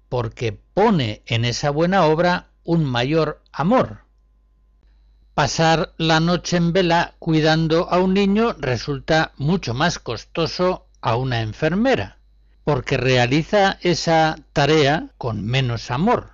porque 0.07 0.53
pone 0.53 1.23
en 1.25 1.43
esa 1.43 1.69
buena 1.71 2.05
obra 2.05 2.51
un 2.63 2.85
mayor 2.85 3.41
amor. 3.51 4.08
Pasar 5.39 5.93
la 5.95 6.19
noche 6.19 6.57
en 6.57 6.73
vela 6.73 7.15
cuidando 7.17 7.89
a 7.89 7.99
un 7.99 8.13
niño 8.13 8.57
resulta 8.59 9.31
mucho 9.37 9.73
más 9.73 9.97
costoso 9.97 10.87
a 10.99 11.15
una 11.15 11.39
enfermera, 11.39 12.17
porque 12.65 12.97
realiza 12.97 13.77
esa 13.79 14.35
tarea 14.51 15.13
con 15.17 15.45
menos 15.45 15.91
amor. 15.91 16.31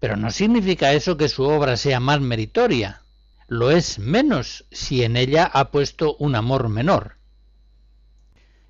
Pero 0.00 0.16
no 0.16 0.32
significa 0.32 0.92
eso 0.92 1.16
que 1.16 1.28
su 1.28 1.44
obra 1.44 1.76
sea 1.76 2.00
más 2.00 2.20
meritoria. 2.20 3.00
Lo 3.46 3.70
es 3.70 4.00
menos 4.00 4.64
si 4.72 5.04
en 5.04 5.16
ella 5.16 5.44
ha 5.44 5.70
puesto 5.70 6.16
un 6.16 6.34
amor 6.34 6.68
menor. 6.68 7.18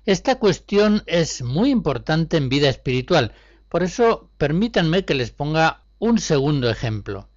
Esta 0.05 0.35
cuestión 0.35 1.01
es 1.07 1.41
muy 1.41 1.71
importante 1.71 2.37
en 2.37 2.49
vida 2.49 2.69
espiritual, 2.69 3.33
por 3.69 3.81
eso 3.81 4.29
permítanme 4.37 5.03
que 5.03 5.15
les 5.15 5.31
ponga 5.31 5.81
un 5.97 6.19
segundo 6.19 6.69
ejemplo. 6.69 7.27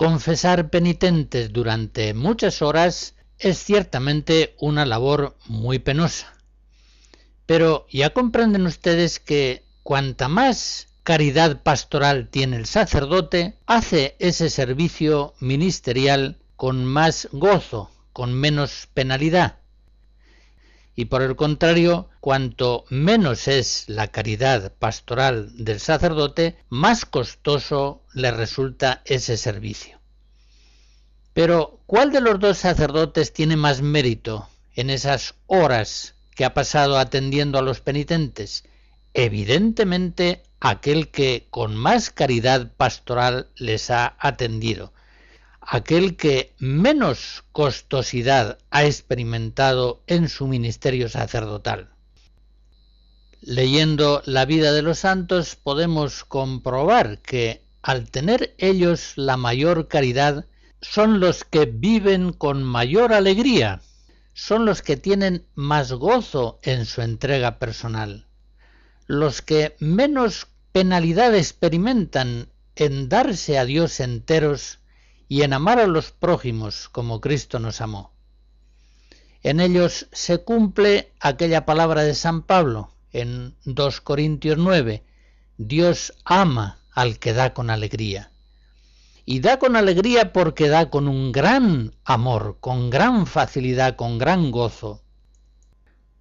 Confesar 0.00 0.70
penitentes 0.70 1.52
durante 1.52 2.14
muchas 2.14 2.62
horas 2.62 3.16
es 3.38 3.62
ciertamente 3.62 4.54
una 4.58 4.86
labor 4.86 5.36
muy 5.46 5.78
penosa. 5.78 6.32
Pero 7.44 7.86
ya 7.90 8.14
comprenden 8.14 8.64
ustedes 8.64 9.20
que 9.20 9.62
cuanta 9.82 10.28
más 10.28 10.86
caridad 11.02 11.62
pastoral 11.62 12.28
tiene 12.30 12.56
el 12.56 12.64
sacerdote, 12.64 13.58
hace 13.66 14.16
ese 14.20 14.48
servicio 14.48 15.34
ministerial 15.38 16.38
con 16.56 16.86
más 16.86 17.28
gozo, 17.32 17.90
con 18.14 18.32
menos 18.32 18.88
penalidad. 18.94 19.59
Y 20.94 21.06
por 21.06 21.22
el 21.22 21.36
contrario, 21.36 22.08
cuanto 22.20 22.84
menos 22.90 23.48
es 23.48 23.88
la 23.88 24.08
caridad 24.08 24.72
pastoral 24.78 25.50
del 25.56 25.80
sacerdote, 25.80 26.56
más 26.68 27.04
costoso 27.04 28.02
le 28.12 28.30
resulta 28.30 29.02
ese 29.04 29.36
servicio. 29.36 29.98
Pero, 31.32 31.80
¿cuál 31.86 32.10
de 32.10 32.20
los 32.20 32.40
dos 32.40 32.58
sacerdotes 32.58 33.32
tiene 33.32 33.56
más 33.56 33.82
mérito 33.82 34.48
en 34.74 34.90
esas 34.90 35.34
horas 35.46 36.14
que 36.34 36.44
ha 36.44 36.54
pasado 36.54 36.98
atendiendo 36.98 37.58
a 37.58 37.62
los 37.62 37.80
penitentes? 37.80 38.64
Evidentemente 39.14 40.42
aquel 40.60 41.08
que 41.08 41.46
con 41.50 41.74
más 41.74 42.10
caridad 42.10 42.72
pastoral 42.76 43.48
les 43.56 43.90
ha 43.90 44.16
atendido, 44.18 44.92
aquel 45.60 46.16
que 46.16 46.54
menos 46.58 47.44
costosidad 47.52 48.58
ha 48.70 48.84
experimentado 48.84 50.02
en 50.06 50.28
su 50.28 50.46
ministerio 50.46 51.08
sacerdotal. 51.08 51.90
Leyendo 53.40 54.22
la 54.26 54.44
vida 54.44 54.72
de 54.72 54.82
los 54.82 55.00
santos 55.00 55.56
podemos 55.56 56.24
comprobar 56.24 57.18
que 57.20 57.62
al 57.82 58.10
tener 58.10 58.54
ellos 58.58 59.12
la 59.16 59.36
mayor 59.36 59.88
caridad, 59.88 60.46
son 60.82 61.20
los 61.20 61.44
que 61.44 61.66
viven 61.66 62.32
con 62.32 62.62
mayor 62.62 63.12
alegría, 63.12 63.80
son 64.32 64.66
los 64.66 64.82
que 64.82 64.96
tienen 64.96 65.44
más 65.54 65.92
gozo 65.92 66.58
en 66.62 66.86
su 66.86 67.02
entrega 67.02 67.58
personal 67.58 68.26
los 69.10 69.42
que 69.42 69.74
menos 69.80 70.46
penalidad 70.70 71.34
experimentan 71.34 72.48
en 72.76 73.08
darse 73.08 73.58
a 73.58 73.64
Dios 73.64 73.98
enteros 73.98 74.78
y 75.30 75.44
en 75.44 75.54
amar 75.54 75.78
a 75.78 75.86
los 75.86 76.10
prójimos 76.10 76.90
como 76.90 77.22
Cristo 77.22 77.58
nos 77.58 77.80
amó. 77.80 78.12
En 79.42 79.60
ellos 79.60 80.08
se 80.12 80.44
cumple 80.44 81.14
aquella 81.20 81.64
palabra 81.64 82.02
de 82.02 82.14
San 82.14 82.42
Pablo 82.42 82.92
en 83.12 83.56
2 83.64 84.02
Corintios 84.02 84.58
9, 84.58 85.02
Dios 85.56 86.12
ama 86.26 86.80
al 86.92 87.18
que 87.18 87.32
da 87.32 87.54
con 87.54 87.70
alegría. 87.70 88.30
Y 89.24 89.40
da 89.40 89.58
con 89.58 89.74
alegría 89.76 90.34
porque 90.34 90.68
da 90.68 90.90
con 90.90 91.08
un 91.08 91.32
gran 91.32 91.94
amor, 92.04 92.58
con 92.60 92.90
gran 92.90 93.26
facilidad, 93.26 93.96
con 93.96 94.18
gran 94.18 94.50
gozo. 94.50 95.02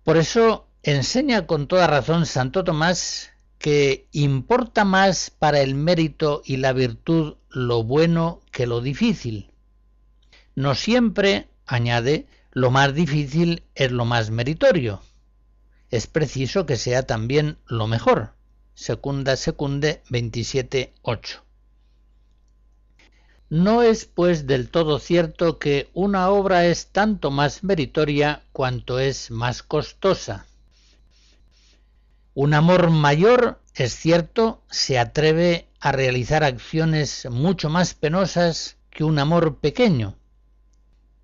Por 0.05 0.15
eso 0.15 0.69
Enseña 0.83 1.45
con 1.45 1.67
toda 1.67 1.87
razón 1.87 2.25
Santo 2.25 2.63
Tomás 2.63 3.31
que 3.57 4.07
importa 4.13 4.85
más 4.85 5.29
para 5.29 5.59
el 5.59 5.75
mérito 5.75 6.41
y 6.45 6.55
la 6.55 6.71
virtud 6.71 7.35
lo 7.49 7.83
bueno 7.83 8.39
que 8.59 8.67
lo 8.67 8.81
difícil. 8.81 9.53
No 10.53 10.75
siempre, 10.75 11.47
añade, 11.65 12.27
lo 12.51 12.71
más 12.71 12.93
difícil 12.93 13.63
es 13.73 13.89
lo 13.93 14.03
más 14.03 14.31
meritorio. 14.31 15.01
Es 15.89 16.07
preciso 16.07 16.65
que 16.65 16.75
sea 16.75 17.03
también 17.03 17.57
lo 17.67 17.87
mejor. 17.87 18.33
Secunda 18.73 19.37
Secunde 19.37 20.03
27.8. 20.09 21.39
No 23.47 23.81
es 23.81 24.03
pues 24.03 24.45
del 24.45 24.69
todo 24.69 24.99
cierto 24.99 25.57
que 25.57 25.89
una 25.93 26.29
obra 26.29 26.65
es 26.65 26.87
tanto 26.87 27.31
más 27.31 27.63
meritoria 27.63 28.43
cuanto 28.51 28.99
es 28.99 29.31
más 29.31 29.63
costosa. 29.63 30.47
Un 32.33 32.53
amor 32.53 32.89
mayor, 32.89 33.61
es 33.73 33.95
cierto, 33.95 34.61
se 34.69 34.99
atreve 34.99 35.68
a 35.79 35.91
realizar 35.91 36.43
acciones 36.43 37.27
mucho 37.29 37.69
más 37.69 37.93
penosas 37.93 38.77
que 38.89 39.03
un 39.03 39.19
amor 39.19 39.59
pequeño. 39.59 40.15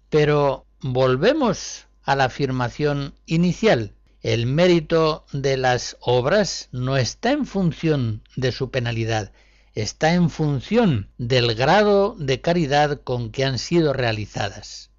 Pero 0.10 0.66
volvemos 0.82 1.88
a 2.04 2.16
la 2.16 2.26
afirmación 2.26 3.16
inicial. 3.26 3.94
El 4.22 4.46
mérito 4.46 5.26
de 5.34 5.58
las 5.58 5.98
obras 6.00 6.70
no 6.72 6.98
está 6.98 7.32
en 7.32 7.46
función 7.46 8.24
de 8.36 8.52
su 8.52 8.72
penalidad, 8.72 9.32
está 9.76 10.14
en 10.14 10.30
función 10.30 11.10
del 11.18 11.54
grado 11.54 12.16
de 12.18 12.42
caridad 12.42 13.02
con 13.04 13.32
que 13.32 13.46
han 13.46 13.60
sido 13.60 13.94
realizadas. 13.94 14.90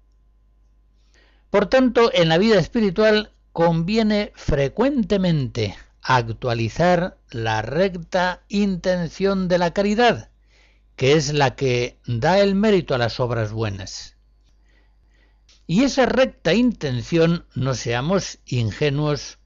Por 1.49 1.65
tanto, 1.65 2.11
en 2.13 2.29
la 2.29 2.37
vida 2.37 2.59
espiritual 2.59 3.31
conviene 3.51 4.31
frecuentemente 4.35 5.75
actualizar 6.07 7.17
la 7.31 7.61
recta 7.61 8.41
intención 8.47 9.49
de 9.49 9.57
la 9.57 9.73
caridad, 9.73 10.29
que 10.95 11.13
es 11.13 11.33
la 11.33 11.55
que 11.55 11.99
da 12.07 12.39
el 12.39 12.55
mérito 12.55 12.95
a 12.95 12.97
las 12.97 13.19
obras 13.19 13.51
buenas. 13.51 14.15
Y 15.67 15.83
esa 15.83 16.05
recta 16.05 16.53
intención, 16.53 17.45
no 17.55 17.73
seamos 17.75 18.39
ingenuos, 18.45 19.39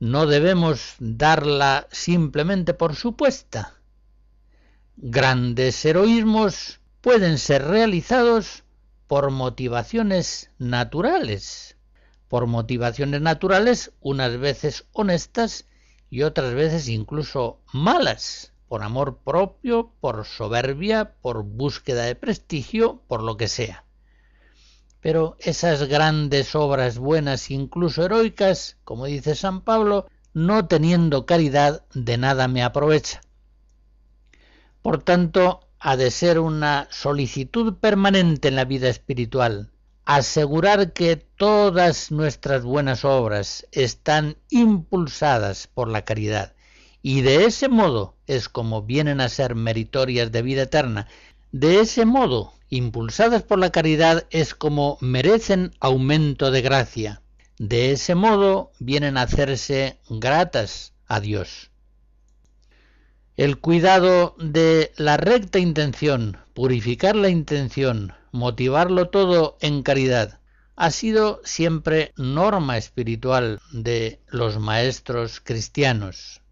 no 0.00 0.26
debemos 0.26 0.96
darla 0.98 1.88
simplemente 1.90 2.74
por 2.74 2.94
supuesta. 2.94 3.80
Grandes 4.98 5.82
heroísmos 5.82 6.80
pueden 7.00 7.38
ser 7.38 7.64
realizados 7.64 8.64
por 9.06 9.30
motivaciones 9.30 10.50
naturales, 10.58 11.78
por 12.28 12.46
motivaciones 12.46 13.22
naturales 13.22 13.92
unas 14.00 14.38
veces 14.38 14.84
honestas 14.92 15.64
y 16.12 16.24
otras 16.24 16.52
veces 16.52 16.90
incluso 16.90 17.58
malas, 17.72 18.52
por 18.68 18.82
amor 18.82 19.20
propio, 19.24 19.94
por 19.98 20.26
soberbia, 20.26 21.14
por 21.22 21.42
búsqueda 21.42 22.02
de 22.02 22.14
prestigio, 22.14 23.00
por 23.08 23.22
lo 23.22 23.38
que 23.38 23.48
sea. 23.48 23.86
Pero 25.00 25.36
esas 25.38 25.84
grandes 25.84 26.54
obras 26.54 26.98
buenas, 26.98 27.50
incluso 27.50 28.04
heroicas, 28.04 28.76
como 28.84 29.06
dice 29.06 29.34
San 29.34 29.62
Pablo, 29.62 30.06
no 30.34 30.66
teniendo 30.66 31.24
caridad, 31.24 31.82
de 31.94 32.18
nada 32.18 32.46
me 32.46 32.62
aprovecha. 32.62 33.22
Por 34.82 35.02
tanto, 35.02 35.66
ha 35.78 35.96
de 35.96 36.10
ser 36.10 36.40
una 36.40 36.88
solicitud 36.90 37.78
permanente 37.78 38.48
en 38.48 38.56
la 38.56 38.66
vida 38.66 38.90
espiritual, 38.90 39.71
asegurar 40.04 40.92
que 40.92 41.16
todas 41.16 42.10
nuestras 42.10 42.64
buenas 42.64 43.04
obras 43.04 43.66
están 43.72 44.36
impulsadas 44.50 45.66
por 45.66 45.88
la 45.88 46.04
caridad 46.04 46.54
y 47.02 47.22
de 47.22 47.44
ese 47.44 47.68
modo 47.68 48.14
es 48.26 48.48
como 48.48 48.82
vienen 48.82 49.20
a 49.20 49.28
ser 49.28 49.56
meritorias 49.56 50.30
de 50.30 50.42
vida 50.42 50.62
eterna. 50.62 51.08
De 51.50 51.80
ese 51.80 52.06
modo, 52.06 52.54
impulsadas 52.70 53.42
por 53.42 53.58
la 53.58 53.70
caridad, 53.70 54.26
es 54.30 54.54
como 54.54 54.98
merecen 55.00 55.72
aumento 55.80 56.52
de 56.52 56.62
gracia. 56.62 57.22
De 57.58 57.90
ese 57.90 58.14
modo 58.14 58.70
vienen 58.78 59.16
a 59.16 59.22
hacerse 59.22 59.98
gratas 60.08 60.94
a 61.06 61.20
Dios. 61.20 61.71
El 63.38 63.58
cuidado 63.58 64.34
de 64.38 64.92
la 64.98 65.16
recta 65.16 65.58
intención, 65.58 66.36
purificar 66.52 67.16
la 67.16 67.30
intención, 67.30 68.12
motivarlo 68.30 69.08
todo 69.08 69.56
en 69.62 69.82
caridad, 69.82 70.38
ha 70.76 70.90
sido 70.90 71.40
siempre 71.42 72.12
norma 72.16 72.76
espiritual 72.76 73.58
de 73.72 74.20
los 74.28 74.58
maestros 74.58 75.40
cristianos. 75.40 76.42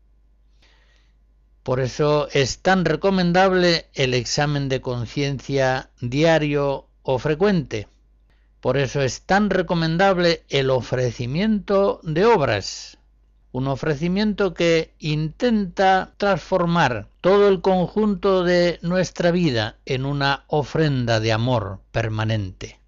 Por 1.62 1.81
eso 1.81 2.28
es 2.33 2.61
tan 2.61 2.87
recomendable 2.87 3.91
el 3.93 4.14
examen 4.14 4.70
de 4.70 4.81
conciencia 4.81 5.91
diario 6.01 6.89
o 7.03 7.18
frecuente. 7.18 7.89
Por 8.62 8.78
eso 8.78 9.03
es 9.03 9.20
tan 9.20 9.51
recomendable 9.51 10.45
el 10.49 10.70
ofrecimiento 10.70 12.01
de 12.03 12.24
obras, 12.24 12.97
un 13.53 13.68
ofrecimiento 13.68 14.55
que 14.55 14.94
intenta 14.98 16.12
transformar 16.16 17.09
todo 17.20 17.48
el 17.48 17.61
conjunto 17.61 18.44
de 18.44 18.78
nuestra 18.82 19.30
vida 19.30 19.76
en 19.86 20.05
una 20.05 20.44
ofrenda 20.48 21.20
de 21.20 21.32
amor 21.32 21.80
permanente. 21.92 22.80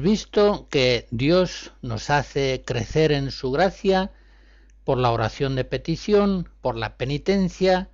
Visto 0.00 0.66
que 0.70 1.06
Dios 1.10 1.72
nos 1.82 2.08
hace 2.08 2.62
crecer 2.64 3.12
en 3.12 3.30
su 3.30 3.50
gracia 3.50 4.10
por 4.82 4.96
la 4.96 5.10
oración 5.10 5.56
de 5.56 5.64
petición, 5.64 6.48
por 6.62 6.74
la 6.74 6.96
penitencia, 6.96 7.90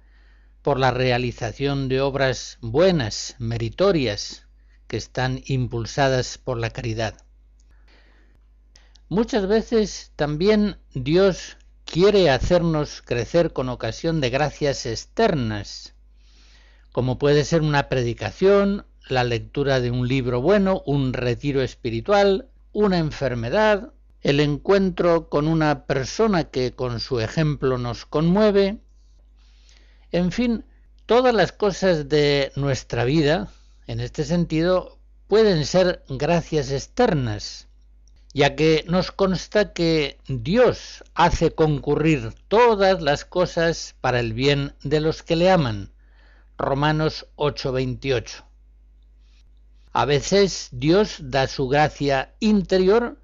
por 0.62 0.78
la 0.78 0.92
realización 0.92 1.88
de 1.88 2.00
obras 2.00 2.58
buenas, 2.60 3.34
meritorias, 3.40 4.46
que 4.86 4.96
están 4.96 5.42
impulsadas 5.46 6.38
por 6.38 6.58
la 6.58 6.70
caridad. 6.70 7.16
Muchas 9.08 9.48
veces 9.48 10.12
también 10.14 10.78
Dios 10.94 11.56
quiere 11.84 12.30
hacernos 12.30 13.02
crecer 13.02 13.52
con 13.52 13.68
ocasión 13.68 14.20
de 14.20 14.30
gracias 14.30 14.86
externas, 14.86 15.94
como 16.92 17.18
puede 17.18 17.44
ser 17.44 17.62
una 17.62 17.88
predicación 17.88 18.86
la 19.08 19.24
lectura 19.24 19.80
de 19.80 19.90
un 19.90 20.08
libro 20.08 20.40
bueno, 20.40 20.82
un 20.86 21.12
retiro 21.12 21.62
espiritual, 21.62 22.48
una 22.72 22.98
enfermedad, 22.98 23.92
el 24.22 24.40
encuentro 24.40 25.28
con 25.28 25.46
una 25.46 25.86
persona 25.86 26.44
que 26.44 26.72
con 26.72 27.00
su 27.00 27.20
ejemplo 27.20 27.78
nos 27.78 28.06
conmueve, 28.06 28.78
en 30.12 30.32
fin, 30.32 30.64
todas 31.06 31.34
las 31.34 31.52
cosas 31.52 32.08
de 32.08 32.52
nuestra 32.56 33.04
vida, 33.04 33.48
en 33.86 34.00
este 34.00 34.24
sentido, 34.24 34.98
pueden 35.28 35.64
ser 35.64 36.02
gracias 36.08 36.70
externas, 36.70 37.68
ya 38.34 38.56
que 38.56 38.84
nos 38.88 39.12
consta 39.12 39.72
que 39.72 40.18
Dios 40.28 41.04
hace 41.14 41.52
concurrir 41.52 42.34
todas 42.48 43.00
las 43.02 43.24
cosas 43.24 43.94
para 44.00 44.20
el 44.20 44.32
bien 44.32 44.74
de 44.82 45.00
los 45.00 45.22
que 45.22 45.36
le 45.36 45.50
aman. 45.50 45.92
Romanos 46.58 47.26
8:28. 47.36 48.44
A 49.98 50.04
veces 50.04 50.68
Dios 50.72 51.16
da 51.22 51.46
su 51.46 51.68
gracia 51.68 52.34
interior 52.38 53.18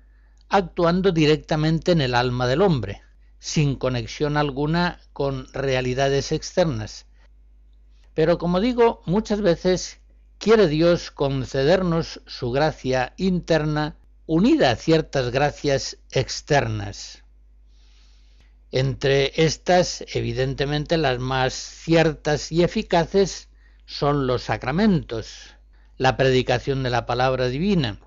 actuando 0.49 1.13
directamente 1.13 1.93
en 1.93 2.01
el 2.01 2.15
alma 2.15 2.47
del 2.47 2.63
hombre, 2.63 3.03
sin 3.39 3.77
conexión 3.77 4.39
alguna 4.39 4.99
con 5.13 5.53
realidades 5.53 6.33
externas. 6.33 7.05
Pero 8.15 8.39
como 8.39 8.59
digo, 8.59 9.03
muchas 9.05 9.43
veces 9.43 10.01
quiere 10.39 10.67
Dios 10.67 11.11
concedernos 11.11 12.23
su 12.27 12.53
gracia 12.53 13.13
interna 13.19 13.99
unida 14.25 14.71
a 14.71 14.77
ciertas 14.77 15.31
gracias 15.31 15.99
externas. 16.11 17.23
Entre 18.71 19.31
estas, 19.37 20.07
evidentemente, 20.15 20.97
las 20.97 21.19
más 21.19 21.53
ciertas 21.53 22.51
y 22.51 22.63
eficaces 22.63 23.51
son 23.85 24.27
los 24.27 24.45
sacramentos, 24.45 25.55
la 25.99 26.17
predicación 26.17 26.83
de 26.83 26.91
la 26.91 27.07
palabra 27.07 27.49
divina 27.49 27.99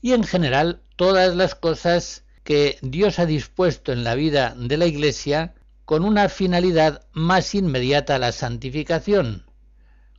y 0.00 0.12
en 0.12 0.24
general 0.24 0.82
todas 0.96 1.34
las 1.34 1.54
cosas 1.54 2.24
que 2.44 2.78
Dios 2.82 3.18
ha 3.18 3.26
dispuesto 3.26 3.92
en 3.92 4.04
la 4.04 4.14
vida 4.14 4.54
de 4.56 4.76
la 4.76 4.86
Iglesia 4.86 5.54
con 5.84 6.04
una 6.04 6.28
finalidad 6.28 7.06
más 7.12 7.54
inmediata 7.54 8.16
a 8.16 8.18
la 8.18 8.32
santificación, 8.32 9.46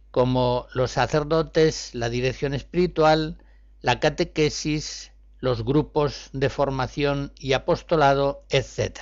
como 0.10 0.68
los 0.74 0.92
sacerdotes, 0.92 1.94
la 1.94 2.10
dirección 2.10 2.54
espiritual, 2.54 3.38
la 3.82 4.00
catequesis, 4.00 5.12
los 5.40 5.64
grupos 5.64 6.32
de 6.34 6.50
formación 6.50 7.32
y 7.38 7.54
apostolado, 7.54 8.44
etc. 8.50 9.00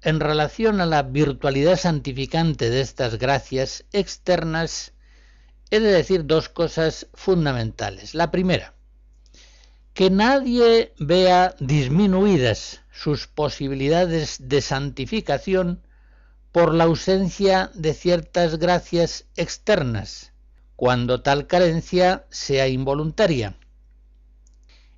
En 0.00 0.20
relación 0.20 0.80
a 0.80 0.86
la 0.86 1.02
virtualidad 1.02 1.76
santificante 1.76 2.70
de 2.70 2.80
estas 2.80 3.18
gracias 3.18 3.84
externas, 3.92 4.93
he 5.70 5.80
de 5.80 5.92
decir 5.92 6.26
dos 6.26 6.48
cosas 6.48 7.06
fundamentales. 7.14 8.14
La 8.14 8.30
primera, 8.30 8.74
que 9.94 10.10
nadie 10.10 10.92
vea 10.98 11.54
disminuidas 11.60 12.82
sus 12.92 13.26
posibilidades 13.26 14.48
de 14.48 14.60
santificación 14.60 15.82
por 16.52 16.74
la 16.74 16.84
ausencia 16.84 17.70
de 17.74 17.94
ciertas 17.94 18.58
gracias 18.58 19.26
externas, 19.36 20.32
cuando 20.76 21.22
tal 21.22 21.46
carencia 21.46 22.26
sea 22.30 22.68
involuntaria. 22.68 23.56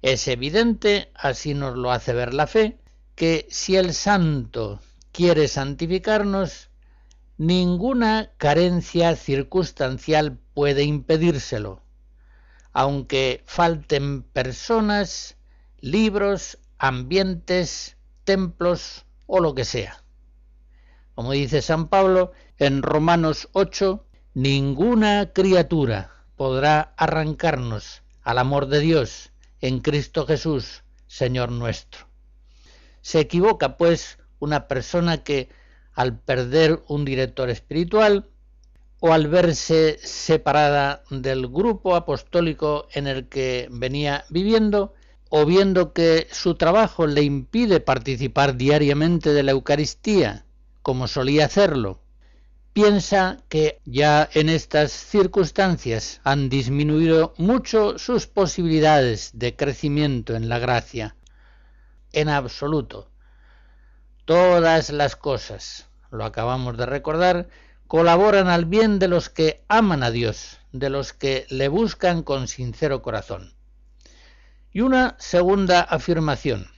Es 0.03 0.29
evidente, 0.29 1.11
así 1.14 1.55
nos 1.55 1.77
lo 1.77 1.93
hace 1.93 2.12
ver 2.12 2.35
la 2.35 2.47
fe, 2.47 2.79
que 3.14 3.47
si 3.51 3.77
el 3.77 3.95
santo 3.95 4.81
quiere 5.12 5.49
santificarnos, 5.49 6.69
ninguna 7.39 8.31
carencia 8.37 9.17
circunstancial 9.17 10.39
puede 10.57 10.84
impedírselo, 10.84 11.82
aunque 12.72 13.42
falten 13.44 14.22
personas, 14.22 15.36
libros, 15.80 16.59
ambientes, 16.78 17.98
templos 18.24 19.04
o 19.26 19.40
lo 19.40 19.54
que 19.54 19.66
sea. 19.66 20.02
Como 21.14 21.32
dice 21.32 21.61
San 21.61 21.88
Pablo 21.88 22.32
en 22.57 22.80
Romanos 22.80 23.50
8, 23.52 24.07
ninguna 24.32 25.30
criatura 25.34 26.24
podrá 26.36 26.94
arrancarnos 26.96 28.02
al 28.22 28.38
amor 28.38 28.68
de 28.68 28.80
Dios 28.80 29.32
en 29.61 29.80
Cristo 29.80 30.26
Jesús, 30.26 30.84
Señor 31.07 31.52
nuestro. 31.52 32.07
Se 33.02 33.20
equivoca, 33.20 33.76
pues, 33.76 34.18
una 34.38 34.68
persona 34.68 35.22
que, 35.22 35.50
al 35.92 36.18
perder 36.18 36.82
un 36.88 37.04
director 37.04 37.50
espiritual, 37.50 38.30
o 39.01 39.12
al 39.12 39.28
verse 39.28 39.99
separada 40.03 41.03
del 41.11 41.49
grupo 41.49 41.94
apostólico 41.97 42.88
en 42.92 43.07
el 43.07 43.28
que 43.28 43.68
venía 43.70 44.24
viviendo, 44.30 44.94
o 45.28 45.44
viendo 45.44 45.92
que 45.92 46.28
su 46.30 46.55
trabajo 46.55 47.07
le 47.07 47.22
impide 47.22 47.80
participar 47.80 48.57
diariamente 48.57 49.32
de 49.32 49.42
la 49.42 49.53
Eucaristía, 49.53 50.44
como 50.82 51.09
solía 51.09 51.47
hacerlo, 51.47 52.01
piensa 52.72 53.38
que 53.49 53.80
ya 53.84 54.28
en 54.34 54.49
estas 54.49 54.92
circunstancias 54.92 56.20
han 56.24 56.49
disminuido 56.49 57.34
mucho 57.38 57.99
sus 57.99 58.26
posibilidades 58.26 59.30
de 59.32 59.57
crecimiento 59.57 60.36
en 60.36 60.49
la 60.49 60.59
gracia. 60.59 61.16
En 62.12 62.28
absoluto. 62.28 63.11
Todas 64.26 64.90
las 64.90 65.16
cosas, 65.16 65.88
lo 66.11 66.24
acabamos 66.24 66.76
de 66.76 66.86
recordar, 66.86 67.49
colaboran 67.87 68.49
al 68.49 68.64
bien 68.64 68.99
de 68.99 69.09
los 69.09 69.30
que 69.30 69.64
aman 69.68 70.03
a 70.03 70.11
Dios, 70.11 70.59
de 70.72 70.91
los 70.91 71.12
que 71.12 71.47
le 71.49 71.68
buscan 71.68 72.22
con 72.22 72.49
sincero 72.49 73.03
corazón. 73.03 73.55
Y 74.72 74.80
una 74.80 75.16
segunda 75.18 75.80
afirmación. 75.80 76.68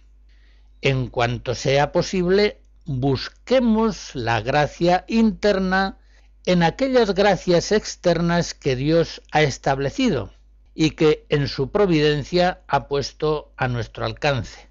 En 0.80 1.08
cuanto 1.08 1.54
sea 1.54 1.90
posible, 1.90 2.60
busquemos 2.84 4.14
la 4.14 4.40
gracia 4.40 5.04
interna 5.08 5.98
en 6.46 6.62
aquellas 6.62 7.14
gracias 7.14 7.72
externas 7.72 8.54
que 8.54 8.76
Dios 8.76 9.20
ha 9.32 9.42
establecido 9.42 10.32
y 10.74 10.92
que 10.92 11.26
en 11.28 11.48
su 11.48 11.70
providencia 11.70 12.62
ha 12.68 12.86
puesto 12.86 13.52
a 13.56 13.66
nuestro 13.68 14.04
alcance. 14.06 14.68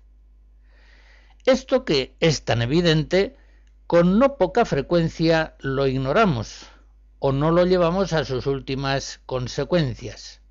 Esto 1.46 1.86
que 1.86 2.16
es 2.20 2.44
tan 2.44 2.62
evidente, 2.62 3.36
con 3.88 4.20
no 4.20 4.36
poca 4.36 4.66
frecuencia 4.66 5.56
lo 5.60 5.88
ignoramos 5.88 6.66
o 7.20 7.32
no 7.32 7.52
lo 7.52 7.66
llevamos 7.66 8.12
a 8.12 8.26
sus 8.26 8.46
últimas 8.46 9.22
consecuencias. 9.26 10.42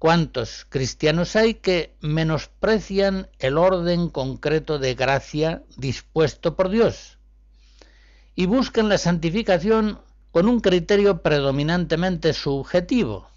¿Cuántos 0.00 0.66
cristianos 0.68 1.36
hay 1.36 1.54
que 1.54 1.94
menosprecian 2.00 3.28
el 3.38 3.58
orden 3.58 4.08
concreto 4.08 4.80
de 4.80 4.94
gracia 4.94 5.62
dispuesto 5.76 6.56
por 6.56 6.68
Dios 6.68 7.18
y 8.34 8.46
buscan 8.46 8.88
la 8.88 8.98
santificación 8.98 10.00
con 10.32 10.48
un 10.48 10.60
criterio 10.60 11.22
predominantemente 11.22 12.32
subjetivo? 12.32 13.28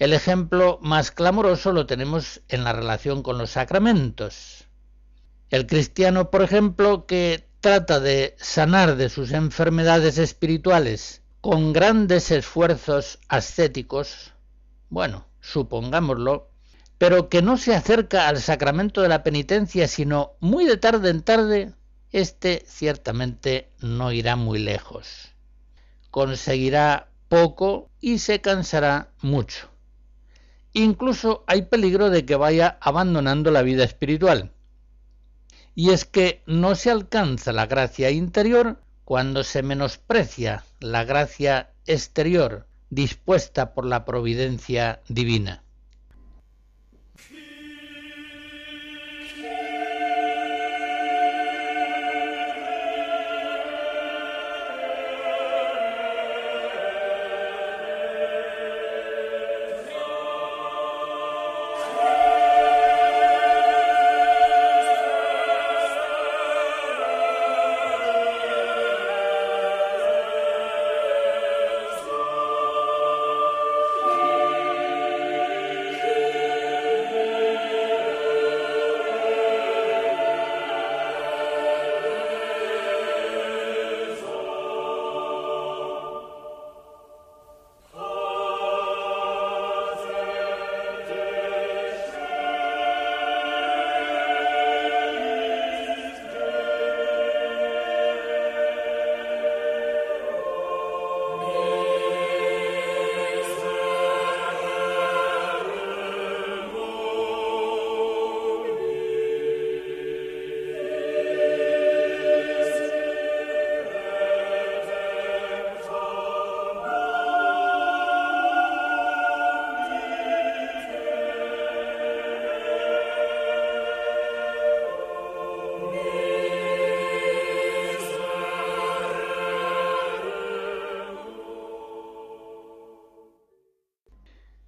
El 0.00 0.14
ejemplo 0.14 0.80
más 0.82 1.12
clamoroso 1.12 1.72
lo 1.72 1.86
tenemos 1.86 2.42
en 2.48 2.64
la 2.64 2.72
relación 2.72 3.22
con 3.22 3.38
los 3.38 3.50
sacramentos. 3.50 4.66
El 5.50 5.66
cristiano, 5.66 6.30
por 6.30 6.42
ejemplo, 6.42 7.06
que 7.06 7.46
trata 7.60 8.00
de 8.00 8.34
sanar 8.38 8.96
de 8.96 9.08
sus 9.08 9.32
enfermedades 9.32 10.18
espirituales 10.18 11.22
con 11.40 11.72
grandes 11.72 12.30
esfuerzos 12.30 13.18
ascéticos, 13.28 14.32
bueno, 14.88 15.26
supongámoslo, 15.40 16.50
pero 16.98 17.28
que 17.28 17.42
no 17.42 17.56
se 17.56 17.74
acerca 17.74 18.28
al 18.28 18.40
sacramento 18.40 19.02
de 19.02 19.08
la 19.08 19.22
penitencia, 19.22 19.88
sino 19.88 20.32
muy 20.40 20.64
de 20.64 20.76
tarde 20.76 21.10
en 21.10 21.22
tarde, 21.22 21.74
éste 22.12 22.64
ciertamente 22.66 23.70
no 23.80 24.12
irá 24.12 24.36
muy 24.36 24.58
lejos. 24.58 25.34
Conseguirá 26.10 27.08
poco 27.28 27.90
y 28.00 28.18
se 28.18 28.40
cansará 28.40 29.10
mucho. 29.20 29.68
Incluso 30.72 31.44
hay 31.46 31.62
peligro 31.62 32.10
de 32.10 32.24
que 32.24 32.36
vaya 32.36 32.78
abandonando 32.80 33.50
la 33.50 33.62
vida 33.62 33.84
espiritual. 33.84 34.52
Y 35.74 35.90
es 35.90 36.04
que 36.04 36.42
no 36.46 36.76
se 36.76 36.90
alcanza 36.90 37.52
la 37.52 37.66
gracia 37.66 38.10
interior 38.10 38.80
cuando 39.04 39.42
se 39.42 39.62
menosprecia 39.62 40.64
la 40.80 41.04
gracia 41.04 41.72
exterior 41.86 42.66
dispuesta 42.90 43.74
por 43.74 43.84
la 43.84 44.04
providencia 44.04 45.00
divina. 45.08 45.63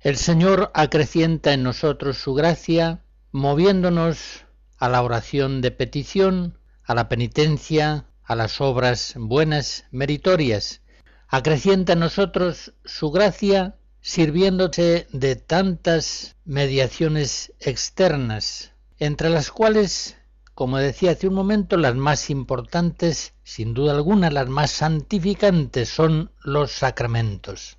El 0.07 0.19
Señor 0.19 0.71
acrecienta 0.73 1.53
en 1.53 1.65
nosotros 1.65 2.17
su 2.17 2.33
gracia, 2.33 3.03
moviéndonos 3.33 4.45
a 4.79 4.89
la 4.89 5.03
oración 5.03 5.61
de 5.61 5.73
petición, 5.73 6.61
a 6.85 6.95
la 6.95 7.09
penitencia, 7.09 8.07
a 8.23 8.37
las 8.37 8.61
obras 8.61 9.15
buenas, 9.19 9.87
meritorias. 9.91 10.81
Acrecienta 11.27 11.95
en 11.95 11.99
nosotros 11.99 12.73
su 12.85 13.11
gracia, 13.11 13.75
sirviéndose 14.01 15.09
de 15.11 15.35
tantas 15.35 16.37
mediaciones 16.45 17.53
externas, 17.59 18.75
entre 19.01 19.29
las 19.29 19.51
cuales, 19.51 20.19
como 20.55 20.79
decía 20.79 21.11
hace 21.11 21.27
un 21.27 21.35
momento, 21.35 21.77
las 21.77 21.97
más 21.97 22.31
importantes, 22.31 23.35
sin 23.43 23.75
duda 23.75 23.95
alguna, 23.95 24.31
las 24.31 24.49
más 24.49 24.71
santificantes 24.71 25.89
son 25.89 26.31
los 26.45 26.71
sacramentos 26.71 27.77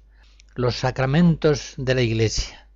los 0.58 0.78
sacramentos 0.78 1.76
de 1.78 1.94
la 1.94 2.02
Iglesia. 2.02 2.68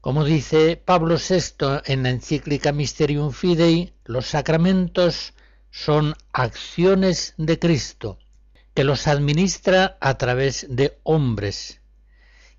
Como 0.00 0.24
dice 0.24 0.78
Pablo 0.82 1.16
VI 1.16 1.82
en 1.84 2.02
la 2.02 2.08
encíclica 2.08 2.72
Mysterium 2.72 3.30
Fidei, 3.30 3.92
los 4.06 4.28
sacramentos 4.28 5.34
son 5.70 6.14
acciones 6.32 7.34
de 7.36 7.58
Cristo, 7.58 8.18
que 8.72 8.84
los 8.84 9.06
administra 9.06 9.98
a 10.00 10.16
través 10.16 10.66
de 10.70 10.98
hombres. 11.02 11.82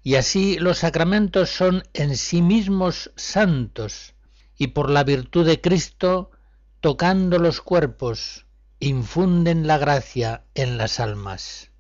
Y 0.04 0.14
así 0.14 0.60
los 0.60 0.78
sacramentos 0.78 1.50
son 1.50 1.84
en 1.94 2.18
sí 2.18 2.44
mismos 2.44 3.12
santos, 3.16 4.14
y 4.60 4.68
por 4.68 4.92
la 4.92 5.04
virtud 5.04 5.48
de 5.48 5.60
Cristo, 5.60 6.30
tocando 6.82 7.40
los 7.40 7.62
cuerpos, 7.62 8.46
infunden 8.80 9.66
la 9.66 9.80
gracia 9.80 10.44
en 10.54 10.78
las 10.78 11.00
almas 11.00 11.72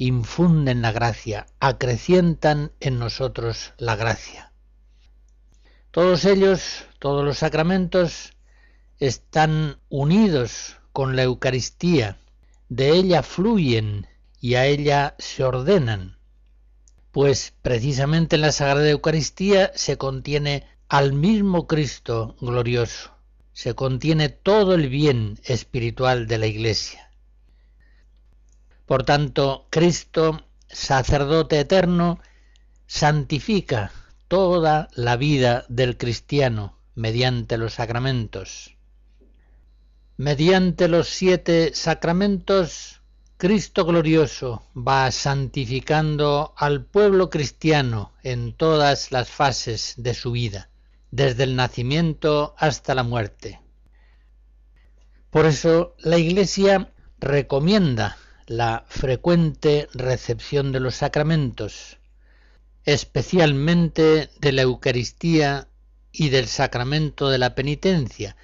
infunden 0.00 0.80
la 0.80 0.92
gracia, 0.92 1.46
acrecientan 1.60 2.72
en 2.80 2.98
nosotros 2.98 3.74
la 3.76 3.96
gracia. 3.96 4.50
Todos 5.90 6.24
ellos, 6.24 6.86
todos 6.98 7.22
los 7.22 7.36
sacramentos, 7.36 8.32
están 8.98 9.76
unidos 9.90 10.78
con 10.94 11.16
la 11.16 11.24
Eucaristía, 11.24 12.16
de 12.70 12.92
ella 12.92 13.22
fluyen 13.22 14.06
y 14.40 14.54
a 14.54 14.64
ella 14.64 15.16
se 15.18 15.44
ordenan, 15.44 16.16
pues 17.12 17.52
precisamente 17.60 18.36
en 18.36 18.42
la 18.42 18.52
Sagrada 18.52 18.88
Eucaristía 18.88 19.70
se 19.74 19.98
contiene 19.98 20.64
al 20.88 21.12
mismo 21.12 21.66
Cristo 21.66 22.36
glorioso, 22.40 23.10
se 23.52 23.74
contiene 23.74 24.30
todo 24.30 24.76
el 24.76 24.88
bien 24.88 25.38
espiritual 25.44 26.26
de 26.26 26.38
la 26.38 26.46
Iglesia. 26.46 27.09
Por 28.90 29.04
tanto, 29.04 29.68
Cristo, 29.70 30.48
sacerdote 30.68 31.60
eterno, 31.60 32.18
santifica 32.88 33.92
toda 34.26 34.88
la 34.96 35.16
vida 35.16 35.64
del 35.68 35.96
cristiano 35.96 36.76
mediante 36.96 37.56
los 37.56 37.74
sacramentos. 37.74 38.76
Mediante 40.16 40.88
los 40.88 41.06
siete 41.08 41.70
sacramentos, 41.72 43.00
Cristo 43.36 43.84
glorioso 43.84 44.64
va 44.76 45.08
santificando 45.12 46.52
al 46.56 46.84
pueblo 46.84 47.30
cristiano 47.30 48.10
en 48.24 48.52
todas 48.54 49.12
las 49.12 49.30
fases 49.30 49.94
de 49.98 50.14
su 50.14 50.32
vida, 50.32 50.68
desde 51.12 51.44
el 51.44 51.54
nacimiento 51.54 52.56
hasta 52.58 52.96
la 52.96 53.04
muerte. 53.04 53.60
Por 55.30 55.46
eso 55.46 55.94
la 56.00 56.18
Iglesia 56.18 56.92
recomienda 57.20 58.16
la 58.50 58.84
frecuente 58.88 59.86
recepción 59.94 60.72
de 60.72 60.80
los 60.80 60.96
sacramentos, 60.96 61.98
especialmente 62.84 64.28
de 64.40 64.50
la 64.50 64.62
Eucaristía 64.62 65.68
y 66.10 66.30
del 66.30 66.48
sacramento 66.48 67.28
de 67.28 67.38
la 67.38 67.54
penitencia, 67.54 68.34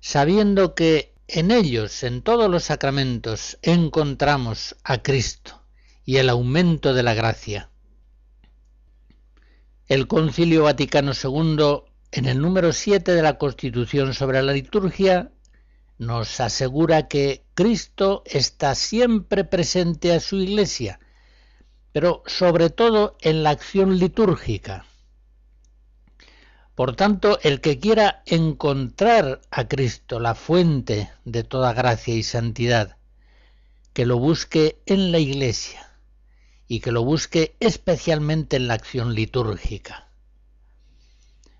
sabiendo 0.00 0.74
que 0.74 1.14
en 1.28 1.52
ellos, 1.52 2.02
en 2.02 2.22
todos 2.22 2.50
los 2.50 2.64
sacramentos, 2.64 3.56
encontramos 3.62 4.74
a 4.82 5.00
Cristo 5.00 5.62
y 6.04 6.16
el 6.16 6.28
aumento 6.28 6.92
de 6.92 7.04
la 7.04 7.14
gracia. 7.14 7.70
El 9.86 10.08
Concilio 10.08 10.64
Vaticano 10.64 11.12
II, 11.12 11.84
en 12.10 12.24
el 12.24 12.40
número 12.40 12.72
7 12.72 13.12
de 13.12 13.22
la 13.22 13.38
Constitución 13.38 14.12
sobre 14.12 14.42
la 14.42 14.54
liturgia, 14.54 15.30
nos 15.98 16.40
asegura 16.40 17.06
que 17.06 17.41
Cristo 17.54 18.22
está 18.24 18.74
siempre 18.74 19.44
presente 19.44 20.14
a 20.14 20.20
su 20.20 20.36
iglesia, 20.36 21.00
pero 21.92 22.22
sobre 22.26 22.70
todo 22.70 23.18
en 23.20 23.42
la 23.42 23.50
acción 23.50 23.98
litúrgica. 23.98 24.86
Por 26.74 26.96
tanto, 26.96 27.38
el 27.42 27.60
que 27.60 27.78
quiera 27.78 28.22
encontrar 28.24 29.42
a 29.50 29.68
Cristo, 29.68 30.18
la 30.18 30.34
fuente 30.34 31.10
de 31.26 31.44
toda 31.44 31.74
gracia 31.74 32.14
y 32.14 32.22
santidad, 32.22 32.96
que 33.92 34.06
lo 34.06 34.18
busque 34.18 34.80
en 34.86 35.12
la 35.12 35.18
iglesia 35.18 35.90
y 36.66 36.80
que 36.80 36.92
lo 36.92 37.04
busque 37.04 37.54
especialmente 37.60 38.56
en 38.56 38.68
la 38.68 38.74
acción 38.74 39.14
litúrgica. 39.14 40.08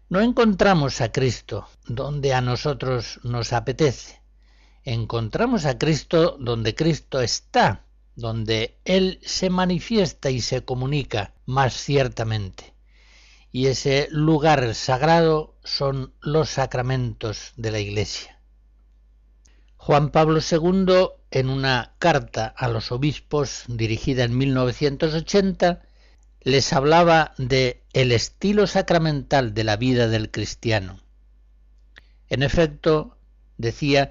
No 0.09 0.22
encontramos 0.22 1.03
a 1.03 1.12
Cristo 1.12 1.68
donde 1.86 2.32
a 2.32 2.40
nosotros 2.40 3.20
nos 3.22 3.53
apetece, 3.53 4.22
encontramos 4.85 5.64
a 5.64 5.78
Cristo 5.78 6.37
donde 6.39 6.74
Cristo 6.74 7.20
está, 7.20 7.85
donde 8.14 8.78
Él 8.85 9.18
se 9.22 9.51
manifiesta 9.51 10.30
y 10.30 10.41
se 10.41 10.64
comunica 10.64 11.35
más 11.47 11.74
ciertamente. 11.74 12.74
Y 13.51 13.66
ese 13.66 14.09
lugar 14.11 14.74
sagrado 14.74 15.57
son 15.62 16.14
los 16.20 16.51
sacramentos 16.51 17.53
de 17.57 17.70
la 17.70 17.78
Iglesia. 17.78 18.39
Juan 19.76 20.11
Pablo 20.11 20.41
II, 20.41 21.09
en 21.30 21.49
una 21.49 21.95
carta 21.99 22.47
a 22.47 22.68
los 22.68 22.93
obispos 22.93 23.64
dirigida 23.66 24.24
en 24.24 24.39
1980, 24.39 25.83
les 26.41 26.72
hablaba 26.72 27.35
de 27.37 27.83
el 27.93 28.12
estilo 28.12 28.66
sacramental 28.66 29.55
de 29.55 29.64
la 29.64 29.76
vida 29.76 30.09
del 30.09 30.30
cristiano. 30.30 31.01
En 32.28 32.43
efecto, 32.43 33.18
decía 33.59 34.11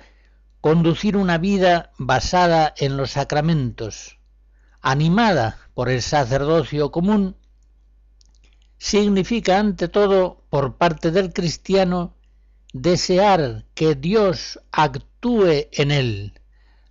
conducir 0.62 1.18
una 1.18 1.40
vida 1.40 1.92
basada 1.98 2.74
en 2.78 2.96
los 2.96 3.12
sacramentos, 3.12 4.20
animada 4.80 5.58
por 5.74 5.90
el 5.90 6.02
sacerdocio 6.04 6.92
común, 6.92 7.36
significa 8.78 9.60
ante 9.60 9.88
todo 9.88 10.44
por 10.50 10.78
parte 10.78 11.12
del 11.12 11.34
cristiano 11.34 12.16
desear 12.74 13.66
que 13.74 13.96
Dios 13.96 14.60
actúe 14.72 15.68
en 15.72 15.92
él 15.92 16.40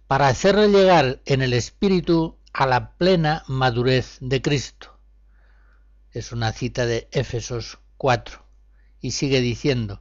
para 0.07 0.29
hacerle 0.29 0.69
llegar 0.69 1.21
en 1.25 1.41
el 1.41 1.53
espíritu 1.53 2.37
a 2.53 2.67
la 2.67 2.97
plena 2.97 3.45
madurez 3.47 4.19
de 4.21 4.43
Cristo. 4.43 4.99
Es 6.13 6.33
una 6.33 6.53
cita 6.53 6.87
de 6.87 7.09
Éfesos 7.13 7.79
4 7.97 8.43
y 9.01 9.13
sigue 9.13 9.41
diciendo, 9.41 10.01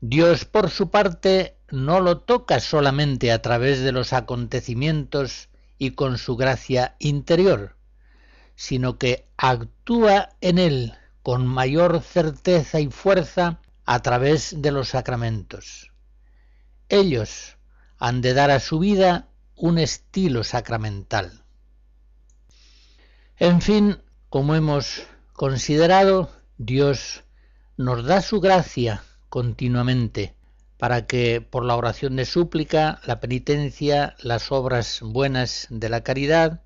Dios 0.00 0.44
por 0.44 0.70
su 0.70 0.90
parte 0.90 1.55
no 1.70 2.00
lo 2.00 2.18
toca 2.18 2.60
solamente 2.60 3.32
a 3.32 3.42
través 3.42 3.80
de 3.80 3.92
los 3.92 4.12
acontecimientos 4.12 5.48
y 5.78 5.92
con 5.92 6.18
su 6.18 6.36
gracia 6.36 6.96
interior, 6.98 7.76
sino 8.54 8.98
que 8.98 9.26
actúa 9.36 10.30
en 10.40 10.58
él 10.58 10.94
con 11.22 11.46
mayor 11.46 12.00
certeza 12.02 12.80
y 12.80 12.88
fuerza 12.88 13.60
a 13.84 14.00
través 14.00 14.62
de 14.62 14.70
los 14.70 14.90
sacramentos. 14.90 15.92
Ellos 16.88 17.56
han 17.98 18.20
de 18.20 18.34
dar 18.34 18.50
a 18.50 18.60
su 18.60 18.78
vida 18.78 19.28
un 19.56 19.78
estilo 19.78 20.44
sacramental. 20.44 21.42
En 23.38 23.60
fin, 23.60 23.98
como 24.28 24.54
hemos 24.54 25.02
considerado, 25.32 26.30
Dios 26.58 27.24
nos 27.76 28.04
da 28.04 28.22
su 28.22 28.40
gracia 28.40 29.02
continuamente 29.28 30.36
para 30.78 31.06
que 31.06 31.40
por 31.40 31.64
la 31.64 31.76
oración 31.76 32.16
de 32.16 32.24
súplica, 32.24 33.00
la 33.06 33.20
penitencia, 33.20 34.14
las 34.18 34.52
obras 34.52 35.00
buenas 35.02 35.66
de 35.70 35.88
la 35.88 36.02
caridad, 36.02 36.62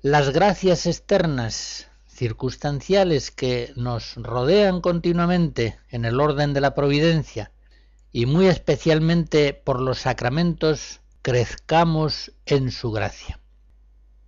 las 0.00 0.30
gracias 0.30 0.86
externas, 0.86 1.88
circunstanciales 2.06 3.30
que 3.30 3.72
nos 3.76 4.14
rodean 4.16 4.80
continuamente 4.80 5.78
en 5.90 6.04
el 6.04 6.20
orden 6.20 6.52
de 6.52 6.60
la 6.60 6.74
providencia, 6.74 7.52
y 8.12 8.26
muy 8.26 8.46
especialmente 8.46 9.54
por 9.54 9.80
los 9.80 10.00
sacramentos, 10.00 11.00
crezcamos 11.22 12.32
en 12.46 12.70
su 12.70 12.90
gracia. 12.90 13.40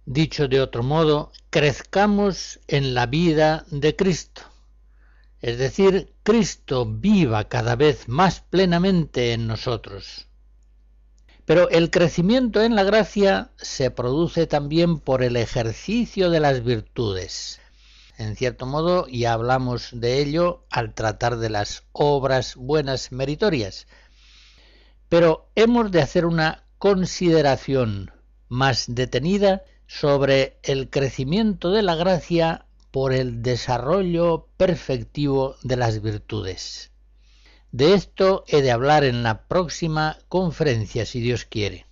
Dicho 0.06 0.48
de 0.48 0.60
otro 0.60 0.82
modo, 0.82 1.32
crezcamos 1.50 2.60
en 2.66 2.94
la 2.94 3.06
vida 3.06 3.64
de 3.70 3.94
Cristo, 3.94 4.42
es 5.40 5.58
decir, 5.58 6.12
Cristo 6.30 6.86
viva 6.86 7.48
cada 7.48 7.74
vez 7.74 8.08
más 8.08 8.40
plenamente 8.40 9.32
en 9.32 9.48
nosotros. 9.48 10.28
Pero 11.44 11.68
el 11.70 11.90
crecimiento 11.90 12.62
en 12.62 12.76
la 12.76 12.84
gracia 12.84 13.50
se 13.56 13.90
produce 13.90 14.46
también 14.46 15.00
por 15.00 15.24
el 15.24 15.34
ejercicio 15.34 16.30
de 16.30 16.38
las 16.38 16.62
virtudes. 16.62 17.58
en 18.16 18.36
cierto 18.36 18.64
modo, 18.64 19.06
y 19.08 19.24
hablamos 19.24 19.88
de 19.92 20.20
ello 20.20 20.64
al 20.70 20.94
tratar 20.94 21.38
de 21.38 21.50
las 21.50 21.82
obras 21.90 22.54
buenas 22.54 23.10
meritorias. 23.10 23.88
Pero 25.08 25.50
hemos 25.56 25.90
de 25.90 26.00
hacer 26.00 26.26
una 26.26 26.62
consideración 26.78 28.12
más 28.48 28.84
detenida 28.86 29.64
sobre 29.88 30.60
el 30.62 30.90
crecimiento 30.90 31.72
de 31.72 31.82
la 31.82 31.96
gracia 31.96 32.66
por 32.90 33.12
el 33.12 33.42
desarrollo 33.42 34.48
perfectivo 34.56 35.56
de 35.62 35.76
las 35.76 36.02
virtudes. 36.02 36.90
De 37.72 37.94
esto 37.94 38.44
he 38.48 38.62
de 38.62 38.72
hablar 38.72 39.04
en 39.04 39.22
la 39.22 39.46
próxima 39.46 40.18
conferencia, 40.28 41.06
si 41.06 41.20
Dios 41.20 41.44
quiere. 41.44 41.86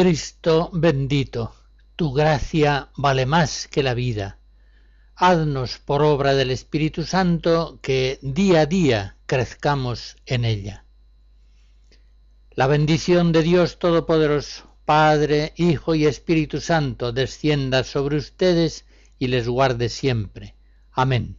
Cristo 0.00 0.70
bendito, 0.72 1.52
tu 1.96 2.12
gracia 2.12 2.88
vale 2.96 3.26
más 3.26 3.66
que 3.66 3.82
la 3.82 3.94
vida. 3.94 4.38
Haznos 5.16 5.80
por 5.80 6.02
obra 6.02 6.36
del 6.36 6.52
Espíritu 6.52 7.02
Santo 7.02 7.80
que 7.82 8.20
día 8.22 8.60
a 8.60 8.66
día 8.66 9.16
crezcamos 9.26 10.16
en 10.24 10.44
ella. 10.44 10.84
La 12.52 12.68
bendición 12.68 13.32
de 13.32 13.42
Dios 13.42 13.80
Todopoderoso, 13.80 14.72
Padre, 14.84 15.52
Hijo 15.56 15.96
y 15.96 16.06
Espíritu 16.06 16.60
Santo, 16.60 17.10
descienda 17.10 17.82
sobre 17.82 18.18
ustedes 18.18 18.84
y 19.18 19.26
les 19.26 19.48
guarde 19.48 19.88
siempre. 19.88 20.54
Amén. 20.92 21.38